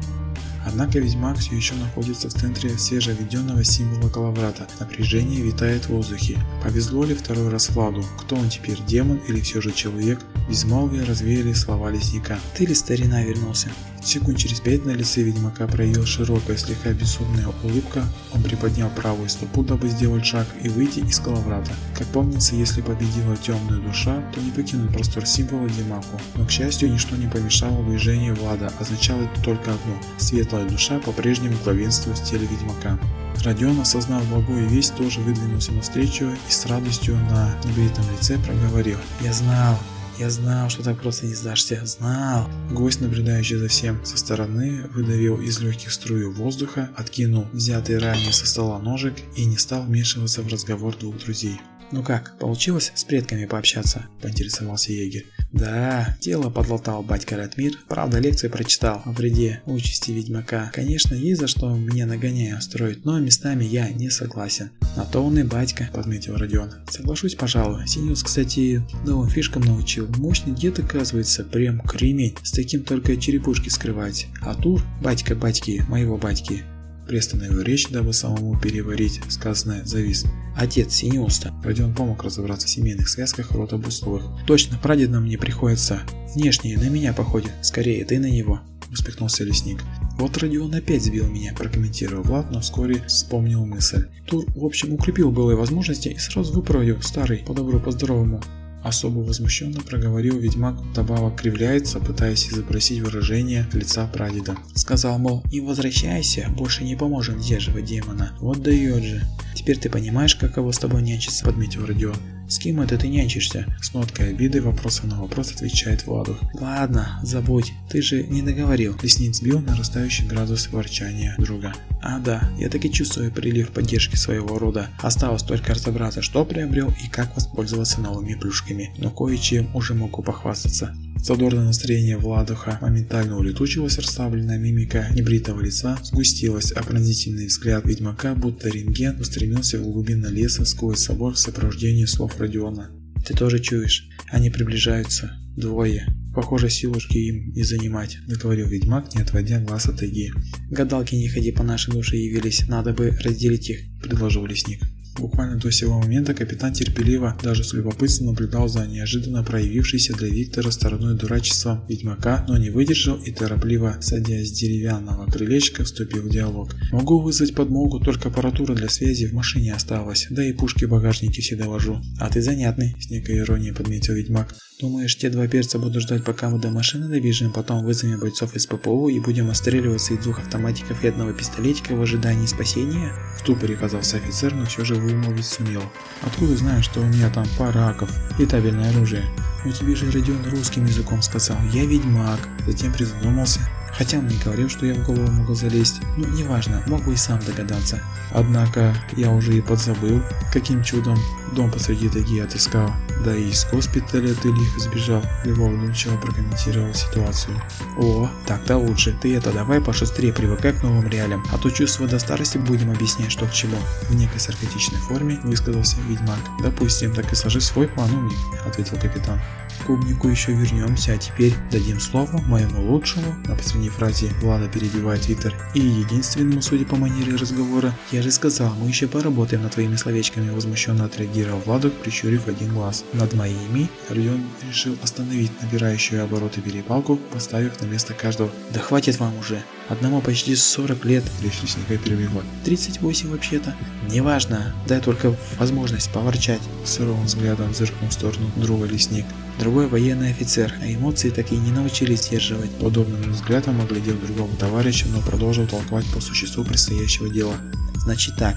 Однако 0.66 0.98
ведьмак 0.98 1.38
все 1.38 1.56
еще 1.56 1.74
находится 1.74 2.28
в 2.28 2.34
центре 2.34 2.76
свежевведенного 2.76 3.64
символа 3.64 4.10
Калаврата. 4.10 4.66
Напряжение 4.78 5.40
витает 5.40 5.84
в 5.84 5.90
воздухе. 5.90 6.38
Повезло 6.62 7.04
ли 7.04 7.14
второй 7.14 7.48
раз 7.48 7.70
Владу? 7.70 8.04
Кто 8.18 8.36
он 8.36 8.50
теперь, 8.50 8.78
демон 8.86 9.20
или 9.26 9.40
все 9.40 9.60
же 9.60 9.72
человек? 9.72 10.20
Безмолвие 10.50 11.04
развеяли 11.04 11.52
слова 11.52 11.92
лесника. 11.92 12.36
Ты 12.56 12.66
ли 12.66 12.74
старина 12.74 13.22
вернулся? 13.22 13.68
Секунд 14.02 14.36
через 14.36 14.58
пять 14.58 14.84
на 14.84 14.90
лице 14.90 15.22
ведьмака 15.22 15.68
проявилась 15.68 16.08
широкая, 16.08 16.56
слегка 16.56 16.90
бессудная 16.92 17.46
улыбка. 17.62 18.02
Он 18.34 18.42
приподнял 18.42 18.90
правую 18.90 19.28
стопу, 19.28 19.62
дабы 19.62 19.88
сделать 19.88 20.26
шаг 20.26 20.48
и 20.60 20.68
выйти 20.68 21.00
из 21.00 21.20
коловрата. 21.20 21.70
Как 21.96 22.08
помнится, 22.08 22.56
если 22.56 22.80
победила 22.80 23.36
темная 23.36 23.78
душа, 23.78 24.20
то 24.34 24.40
не 24.40 24.50
покинуть 24.50 24.92
простор 24.92 25.24
символа 25.24 25.68
Демаку. 25.68 26.20
Но, 26.34 26.44
к 26.44 26.50
счастью, 26.50 26.92
ничто 26.92 27.14
не 27.14 27.28
помешало 27.28 27.84
движению 27.84 28.34
Влада, 28.34 28.72
означало 28.80 29.30
только 29.44 29.70
одно– 29.70 30.00
светлая 30.18 30.68
душа 30.68 30.98
по-прежнему 30.98 31.54
главенствует 31.62 32.18
в 32.18 32.28
теле 32.28 32.48
ведьмака. 32.50 32.98
Родион, 33.44 33.78
осознав 33.78 34.26
благую 34.28 34.68
весть, 34.68 34.96
тоже 34.96 35.20
выдвинулся 35.20 35.70
навстречу 35.70 36.24
и 36.48 36.52
с 36.52 36.66
радостью 36.66 37.14
на 37.30 37.54
небритом 37.64 38.04
лице 38.10 38.36
проговорил. 38.38 38.98
«Я 39.22 39.32
знал, 39.32 39.78
я 40.20 40.28
знал, 40.28 40.68
что 40.68 40.82
так 40.82 41.00
просто 41.00 41.26
не 41.26 41.34
сдашься. 41.34 41.80
Знал. 41.86 42.46
Гость, 42.70 43.00
наблюдающий 43.00 43.56
за 43.56 43.68
всем 43.68 44.04
со 44.04 44.18
стороны, 44.18 44.82
выдавил 44.94 45.40
из 45.40 45.58
легких 45.60 45.90
струю 45.90 46.30
воздуха, 46.30 46.90
откинул 46.94 47.46
взятый 47.52 47.98
ранее 47.98 48.32
со 48.32 48.46
стола 48.46 48.78
ножик 48.78 49.14
и 49.34 49.46
не 49.46 49.56
стал 49.56 49.82
вмешиваться 49.82 50.42
в 50.42 50.48
разговор 50.48 50.94
двух 50.96 51.16
друзей. 51.16 51.58
«Ну 51.92 52.04
как, 52.04 52.38
получилось 52.38 52.92
с 52.94 53.04
предками 53.04 53.46
пообщаться?»– 53.46 54.06
поинтересовался 54.22 54.92
егерь. 54.92 55.26
«Да, 55.52 56.16
тело 56.20 56.48
подлатал 56.48 57.02
батька 57.02 57.36
Ратмир, 57.36 57.72
правда 57.88 58.20
лекции 58.20 58.46
прочитал 58.46 59.02
о 59.04 59.10
вреде 59.10 59.60
участи 59.66 60.12
ведьмака. 60.12 60.70
Конечно, 60.72 61.14
есть 61.14 61.40
за 61.40 61.48
что 61.48 61.74
мне 61.74 62.06
нагоняя 62.06 62.60
строить, 62.60 63.04
но 63.04 63.18
местами 63.18 63.64
я 63.64 63.88
не 63.88 64.08
согласен. 64.10 64.70
На 64.96 65.04
то 65.04 65.24
он 65.24 65.38
и 65.38 65.42
батька»,– 65.42 65.88
подметил 65.92 66.36
Родион. 66.36 66.72
«Соглашусь, 66.88 67.34
пожалуй. 67.34 67.88
Синюс, 67.88 68.22
кстати, 68.22 68.82
новым 69.04 69.28
фишкам 69.28 69.62
научил. 69.62 70.06
Мощный 70.18 70.54
дед, 70.54 70.78
оказывается, 70.78 71.42
прям 71.42 71.80
кремень. 71.80 72.36
С 72.44 72.52
таким 72.52 72.84
только 72.84 73.16
черепушки 73.16 73.68
скрывать. 73.68 74.28
А 74.42 74.54
Тур, 74.54 74.82
батька 75.02 75.34
батьки, 75.34 75.82
моего 75.88 76.16
батьки, 76.16 76.62
Приостановил 77.10 77.60
речь, 77.62 77.88
дабы 77.88 78.12
самому 78.12 78.56
переварить 78.56 79.20
сказанное 79.28 79.84
завис. 79.84 80.26
Отец 80.56 80.94
Синеуста. 80.94 81.52
Родион 81.64 81.92
помог 81.92 82.22
разобраться 82.22 82.68
в 82.68 82.70
семейных 82.70 83.08
связках 83.08 83.50
рода 83.50 83.78
Бусловых. 83.78 84.22
Точно, 84.46 84.78
прадед 84.78 85.10
мне 85.10 85.36
приходится. 85.36 86.02
Внешне 86.36 86.78
на 86.78 86.88
меня 86.88 87.12
походит. 87.12 87.50
Скорее, 87.62 88.04
ты 88.04 88.20
на 88.20 88.30
него. 88.30 88.60
Усмехнулся 88.92 89.42
лесник. 89.42 89.82
Вот 90.18 90.38
Родион 90.38 90.72
опять 90.72 91.02
сбил 91.02 91.26
меня, 91.26 91.52
прокомментировал 91.52 92.22
Влад, 92.22 92.52
но 92.52 92.60
вскоре 92.60 93.02
вспомнил 93.08 93.66
мысль. 93.66 94.06
Тур, 94.28 94.44
в 94.54 94.64
общем, 94.64 94.94
укрепил 94.94 95.32
былые 95.32 95.56
возможности 95.56 96.10
и 96.10 96.18
сразу 96.18 96.52
выправил 96.52 97.02
старый, 97.02 97.38
по 97.38 97.54
добру, 97.54 97.80
по 97.80 97.90
здоровому. 97.90 98.40
Особо 98.82 99.18
возмущенно 99.18 99.80
проговорил 99.80 100.38
ведьмак, 100.38 100.76
добавок 100.94 101.40
кривляется, 101.40 102.00
пытаясь 102.00 102.48
изобразить 102.48 103.00
выражение 103.00 103.66
лица 103.72 104.06
прадеда. 104.06 104.56
Сказал, 104.74 105.18
мол, 105.18 105.42
и 105.50 105.60
возвращайся, 105.60 106.48
больше 106.56 106.84
не 106.84 106.96
поможем 106.96 107.40
сдерживать 107.40 107.84
демона. 107.84 108.32
Вот 108.40 108.62
дает 108.62 109.04
же. 109.04 109.22
Теперь 109.54 109.78
ты 109.78 109.90
понимаешь, 109.90 110.34
каково 110.34 110.72
с 110.72 110.78
тобой 110.78 111.02
нянчиться, 111.02 111.44
подметил 111.44 111.84
Родион. 111.84 112.16
С 112.48 112.58
кем 112.58 112.80
это 112.80 112.98
ты 112.98 113.06
нянчишься? 113.06 113.64
С 113.80 113.94
ноткой 113.94 114.30
обиды 114.30 114.60
вопросом 114.60 115.08
на 115.08 115.20
вопрос 115.20 115.52
отвечает 115.52 116.04
Владу. 116.06 116.36
Ладно, 116.54 117.20
забудь, 117.22 117.72
ты 117.88 118.02
же 118.02 118.24
не 118.24 118.42
договорил. 118.42 118.96
Лесник 119.00 119.36
сбил 119.36 119.60
нарастающий 119.60 120.26
градус 120.26 120.68
ворчания 120.72 121.36
друга. 121.38 121.72
А 122.02 122.18
да, 122.18 122.50
я 122.58 122.68
так 122.68 122.84
и 122.84 122.92
чувствую 122.92 123.30
прилив 123.30 123.70
поддержки 123.70 124.16
своего 124.16 124.58
рода. 124.58 124.88
Осталось 125.02 125.42
только 125.42 125.74
разобраться, 125.74 126.22
что 126.22 126.44
приобрел 126.44 126.92
и 127.04 127.08
как 127.08 127.34
воспользоваться 127.34 128.00
новыми 128.00 128.34
плюшками, 128.34 128.94
но 128.98 129.10
кое-чем 129.10 129.74
уже 129.76 129.94
могу 129.94 130.22
похвастаться. 130.22 130.94
Задорное 131.22 131.64
настроение 131.64 132.16
Владуха 132.16 132.78
моментально 132.80 133.36
улетучилось, 133.36 133.98
расслабленная 133.98 134.56
мимика 134.58 135.06
небритого 135.12 135.60
лица 135.60 135.98
сгустилась, 136.02 136.72
а 136.72 136.82
пронзительный 136.82 137.46
взгляд 137.46 137.84
ведьмака, 137.84 138.34
будто 138.34 138.70
рентген, 138.70 139.20
устремился 139.20 139.78
в 139.78 139.82
глубины 139.82 140.28
леса 140.28 140.64
сквозь 140.64 141.00
собор 141.00 141.34
в 141.34 141.38
сопровождении 141.38 142.06
слов 142.06 142.40
Родиона. 142.40 142.90
«Ты 143.26 143.34
тоже 143.34 143.58
чуешь? 143.58 144.08
Они 144.30 144.48
приближаются. 144.48 145.32
Двое. 145.56 146.06
Похоже, 146.34 146.70
силушки 146.70 147.18
им 147.18 147.52
не 147.52 147.62
занимать»,– 147.62 148.18
договорил 148.28 148.68
ведьмак, 148.68 149.14
не 149.14 149.22
отводя 149.22 149.60
глаз 149.60 149.86
от 149.86 150.02
Эги. 150.02 150.32
«Гадалки 150.70 151.14
не 151.16 151.28
ходи 151.28 151.50
по 151.50 151.62
нашей 151.62 151.92
душе 151.92 152.16
явились, 152.16 152.68
надо 152.68 152.92
бы 152.92 153.10
разделить 153.10 153.70
их»,– 153.70 153.80
предложил 154.02 154.46
лесник. 154.46 154.80
Буквально 155.20 155.58
до 155.58 155.70
сего 155.70 155.98
момента 155.98 156.32
капитан 156.32 156.72
терпеливо, 156.72 157.36
даже 157.42 157.62
с 157.62 157.74
любопытством 157.74 158.28
наблюдал 158.28 158.68
за 158.68 158.86
неожиданно 158.86 159.42
проявившейся 159.42 160.14
для 160.14 160.28
Виктора 160.28 160.70
стороной 160.70 161.14
дурачества 161.14 161.84
ведьмака, 161.90 162.46
но 162.48 162.56
не 162.56 162.70
выдержал 162.70 163.16
и 163.16 163.30
торопливо, 163.30 163.98
садясь 164.00 164.48
с 164.48 164.52
деревянного 164.52 165.30
крылечка, 165.30 165.84
вступил 165.84 166.22
в 166.22 166.30
диалог. 166.30 166.74
«Могу 166.90 167.20
вызвать 167.20 167.54
подмогу, 167.54 168.00
только 168.00 168.28
аппаратура 168.28 168.74
для 168.74 168.88
связи 168.88 169.26
в 169.26 169.34
машине 169.34 169.74
осталась, 169.74 170.26
да 170.30 170.42
и 170.42 170.54
пушки 170.54 170.86
в 170.86 170.90
багажнике 170.90 171.42
всегда 171.42 171.68
вожу». 171.68 172.00
«А 172.18 172.30
ты 172.30 172.40
занятный»,– 172.40 172.96
с 172.98 173.10
некой 173.10 173.40
иронией 173.40 173.74
подметил 173.74 174.14
ведьмак. 174.14 174.54
«Думаешь, 174.80 175.18
те 175.18 175.28
два 175.28 175.46
перца 175.46 175.78
будут 175.78 176.02
ждать, 176.02 176.24
пока 176.24 176.48
мы 176.48 176.58
до 176.58 176.70
машины 176.70 177.08
добежим, 177.08 177.52
потом 177.52 177.84
вызовем 177.84 178.18
бойцов 178.18 178.56
из 178.56 178.66
ППО 178.66 179.10
и 179.10 179.20
будем 179.20 179.50
отстреливаться 179.50 180.14
из 180.14 180.20
двух 180.20 180.38
автоматиков 180.38 181.04
и 181.04 181.08
одного 181.08 181.34
пистолетика 181.34 181.94
в 181.94 182.00
ожидании 182.00 182.46
спасения?» 182.46 183.12
В 183.36 183.40
ступоре 183.40 183.76
казался 183.76 184.16
офицер, 184.16 184.54
но 184.54 184.64
все 184.64 184.82
же 184.86 184.94
вымолвить 185.10 185.46
сумел. 185.46 185.82
Откуда 186.22 186.56
знаешь, 186.56 186.84
что 186.84 187.00
у 187.00 187.04
меня 187.04 187.30
там 187.30 187.46
пара 187.58 187.88
аков 187.88 188.10
и 188.38 188.46
табельное 188.46 188.90
оружие? 188.90 189.24
Ну 189.64 189.72
тебе 189.72 189.94
же 189.94 190.10
Родион 190.10 190.44
русским 190.50 190.86
языком 190.86 191.22
сказал, 191.22 191.56
я 191.72 191.84
ведьмак. 191.84 192.40
Затем 192.66 192.92
призадумался. 192.92 193.60
Хотя 194.00 194.16
он 194.16 194.28
не 194.28 194.38
говорил, 194.38 194.70
что 194.70 194.86
я 194.86 194.94
в 194.94 195.04
голову 195.04 195.30
могу 195.30 195.54
залезть. 195.54 196.00
Ну, 196.16 196.26
неважно, 196.28 196.82
мог 196.86 197.04
бы 197.04 197.12
и 197.12 197.16
сам 197.16 197.38
догадаться. 197.40 198.00
Однако, 198.32 198.94
я 199.14 199.30
уже 199.30 199.58
и 199.58 199.60
подзабыл, 199.60 200.22
каким 200.50 200.82
чудом 200.82 201.18
дом 201.52 201.70
посреди 201.70 202.08
таги 202.08 202.40
отыскал. 202.40 202.90
Да 203.26 203.36
и 203.36 203.50
из 203.50 203.66
госпиталя 203.70 204.32
ты 204.32 204.48
лихо 204.48 204.80
сбежал. 204.80 205.22
Львов 205.44 205.72
вдумчиво 205.72 206.16
прокомментировал 206.16 206.94
ситуацию. 206.94 207.60
О, 207.98 208.30
так-то 208.46 208.78
лучше. 208.78 209.14
Ты 209.20 209.36
это 209.36 209.52
давай 209.52 209.82
пошустрее 209.82 210.32
привыкай 210.32 210.72
к 210.72 210.82
новым 210.82 211.06
реалиям, 211.06 211.44
а 211.52 211.58
то 211.58 211.68
чувство 211.68 212.08
до 212.08 212.18
старости 212.18 212.56
будем 212.56 212.90
объяснять, 212.90 213.30
что 213.30 213.44
к 213.44 213.52
чему. 213.52 213.76
В 214.08 214.14
некой 214.14 214.40
саркатичной 214.40 214.98
форме 215.00 215.38
высказался 215.42 215.98
ведьмак. 216.08 216.40
Допустим, 216.62 217.12
так 217.12 217.30
и 217.30 217.36
сложи 217.36 217.60
свой 217.60 217.86
план, 217.86 218.10
умник, 218.14 218.38
ответил 218.64 218.96
капитан. 218.96 219.38
К 219.86 219.90
умнику 219.90 220.28
еще 220.28 220.52
вернемся, 220.52 221.14
а 221.14 221.18
теперь 221.18 221.54
дадим 221.72 222.00
слово 222.00 222.38
моему 222.42 222.92
лучшему, 222.92 223.34
на 223.46 223.56
последней 223.56 223.88
фразе 223.88 224.28
Влада 224.40 224.68
перебивает 224.68 225.26
Виктор, 225.26 225.54
и 225.74 225.80
единственному, 225.80 226.62
судя 226.62 226.84
по 226.84 226.96
манере 226.96 227.34
разговора, 227.34 227.92
я 228.12 228.22
же 228.22 228.30
сказал, 228.30 228.74
мы 228.74 228.88
еще 228.88 229.08
поработаем 229.08 229.62
над 229.62 229.72
твоими 229.72 229.96
словечками, 229.96 230.50
возмущенно 230.50 231.06
отреагировал 231.06 231.60
Владук, 231.64 231.94
прищурив 231.94 232.46
один 232.46 232.74
глаз. 232.74 233.04
Над 233.14 233.32
моими 233.34 233.88
Родион 234.08 234.42
решил 234.68 234.96
остановить 235.02 235.50
набирающую 235.62 236.22
обороты 236.22 236.60
перепалку, 236.60 237.16
поставив 237.16 237.80
на 237.80 237.86
место 237.86 238.12
каждого. 238.12 238.50
Да 238.72 238.80
хватит 238.80 239.18
вам 239.18 239.36
уже, 239.38 239.62
одному 239.90 240.20
почти 240.22 240.56
40 240.56 241.04
лет, 241.04 241.24
речь 241.42 241.60
лесника 241.62 241.98
перебивал. 241.98 242.42
38 242.64 243.30
вообще-то. 243.30 243.74
Неважно, 244.08 244.74
дай 244.86 245.00
только 245.00 245.36
возможность 245.58 246.10
поворчать. 246.12 246.62
Суровым 246.86 247.26
взглядом 247.26 247.74
зыркнул 247.74 248.08
в 248.08 248.14
сторону 248.14 248.50
друга 248.56 248.86
лесник. 248.86 249.26
Другой 249.58 249.88
военный 249.88 250.30
офицер, 250.30 250.72
а 250.80 250.90
эмоции 250.90 251.30
так 251.30 251.52
и 251.52 251.56
не 251.56 251.72
научились 251.72 252.22
сдерживать. 252.22 252.70
Подобным 252.78 253.32
взглядом 253.32 253.80
оглядел 253.80 254.16
другого 254.16 254.56
товарища, 254.56 255.06
но 255.08 255.20
продолжил 255.20 255.66
толковать 255.66 256.06
по 256.14 256.20
существу 256.20 256.64
предстоящего 256.64 257.28
дела. 257.28 257.56
Значит 257.96 258.36
так, 258.36 258.56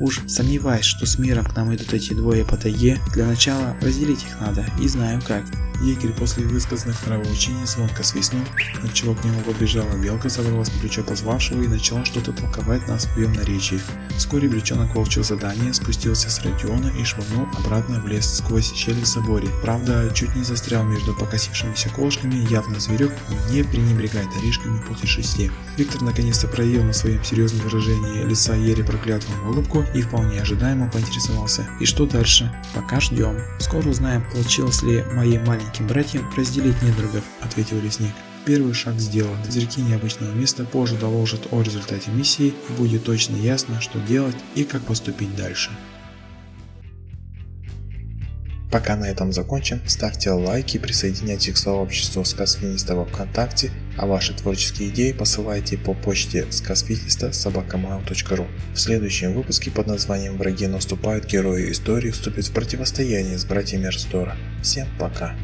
Уж 0.00 0.22
сомневаюсь, 0.26 0.84
что 0.84 1.06
с 1.06 1.18
миром 1.18 1.44
к 1.44 1.54
нам 1.54 1.72
идут 1.74 1.92
эти 1.94 2.14
двое 2.14 2.44
по 2.44 2.56
тайге, 2.56 2.98
для 3.12 3.26
начала 3.26 3.76
разделить 3.80 4.24
их 4.24 4.40
надо, 4.40 4.66
и 4.82 4.88
знаю 4.88 5.22
как. 5.24 5.44
Егерь 5.80 6.12
после 6.12 6.46
высказанных 6.46 7.06
нравоучений 7.06 7.66
звонко 7.66 8.02
свистнул, 8.02 8.42
отчего 8.82 9.14
к 9.14 9.24
нему 9.24 9.40
побежала 9.40 9.96
белка, 9.96 10.28
забралась 10.28 10.72
на 10.72 10.80
плечо 10.80 11.02
позвавшего 11.02 11.62
и 11.62 11.68
начала 11.68 12.04
что-то 12.04 12.32
толковать 12.32 12.86
на 12.88 12.98
своем 12.98 13.32
наречии. 13.32 13.80
Вскоре 14.16 14.48
брючонок 14.48 14.94
волчьего 14.94 15.24
задание 15.24 15.74
спустился 15.74 16.30
с 16.30 16.42
Родиона 16.42 16.92
и 16.98 17.04
швырнул 17.04 17.46
обратно 17.58 18.00
в 18.00 18.06
лес 18.06 18.36
сквозь 18.36 18.72
щель 18.72 19.00
в 19.00 19.06
заборе. 19.06 19.48
Правда, 19.62 20.10
чуть 20.14 20.34
не 20.36 20.44
застрял 20.44 20.84
между 20.84 21.14
покосившимися 21.14 21.88
колышками, 21.90 22.46
явно 22.50 22.78
зверек 22.80 23.12
не 23.50 23.62
пренебрегает 23.62 24.28
орешками 24.38 24.80
после 24.88 25.08
шести. 25.08 25.50
Виктор 25.76 26.02
наконец-то 26.02 26.48
проявил 26.48 26.84
на 26.84 26.92
своем 26.92 27.22
серьезном 27.24 27.66
выражении 27.66 28.24
лица 28.24 28.54
еле 28.54 28.84
проклятую 28.84 29.48
улыбку 29.48 29.84
и 29.94 30.02
вполне 30.02 30.40
ожидаемо 30.40 30.88
поинтересовался. 30.90 31.68
И 31.80 31.84
что 31.84 32.06
дальше? 32.06 32.52
Пока 32.74 33.00
ждем. 33.00 33.36
Скоро 33.58 33.88
узнаем, 33.88 34.24
получилось 34.30 34.82
ли 34.82 35.04
моей 35.12 35.38
маленьким 35.64 35.86
братьям 35.86 36.30
разделить 36.36 36.80
недругов, 36.82 37.24
ответил 37.40 37.80
лесник. 37.80 38.12
Первый 38.44 38.74
шаг 38.74 38.98
сделан. 38.98 39.38
Зряки 39.48 39.80
необычного 39.80 40.32
места 40.32 40.64
позже 40.64 40.96
доложат 40.96 41.48
о 41.50 41.62
результате 41.62 42.10
миссии 42.10 42.52
и 42.68 42.72
будет 42.76 43.04
точно 43.04 43.36
ясно, 43.36 43.80
что 43.80 43.98
делать 44.00 44.36
и 44.54 44.64
как 44.64 44.82
поступить 44.82 45.34
дальше. 45.34 45.70
Пока 48.70 48.96
на 48.96 49.04
этом 49.04 49.32
закончим, 49.32 49.80
ставьте 49.86 50.30
лайки, 50.30 50.78
присоединяйтесь 50.78 51.54
к 51.54 51.56
сообществу 51.56 52.24
Сказфиниста 52.24 52.96
во 52.96 53.04
Вконтакте, 53.04 53.70
а 53.96 54.06
ваши 54.06 54.34
творческие 54.34 54.88
идеи 54.88 55.12
посылайте 55.12 55.78
по 55.78 55.94
почте 55.94 56.50
сказфиниста 56.50 57.32
собакамайл.ру. 57.32 58.48
В 58.74 58.76
следующем 58.76 59.32
выпуске 59.32 59.70
под 59.70 59.86
названием 59.86 60.36
«Враги 60.36 60.66
наступают, 60.66 61.26
герои 61.26 61.70
истории 61.70 62.10
вступят 62.10 62.46
в 62.46 62.52
противостояние 62.52 63.38
с 63.38 63.44
братьями 63.44 63.86
Рстора». 63.86 64.36
Всем 64.60 64.88
пока! 64.98 65.36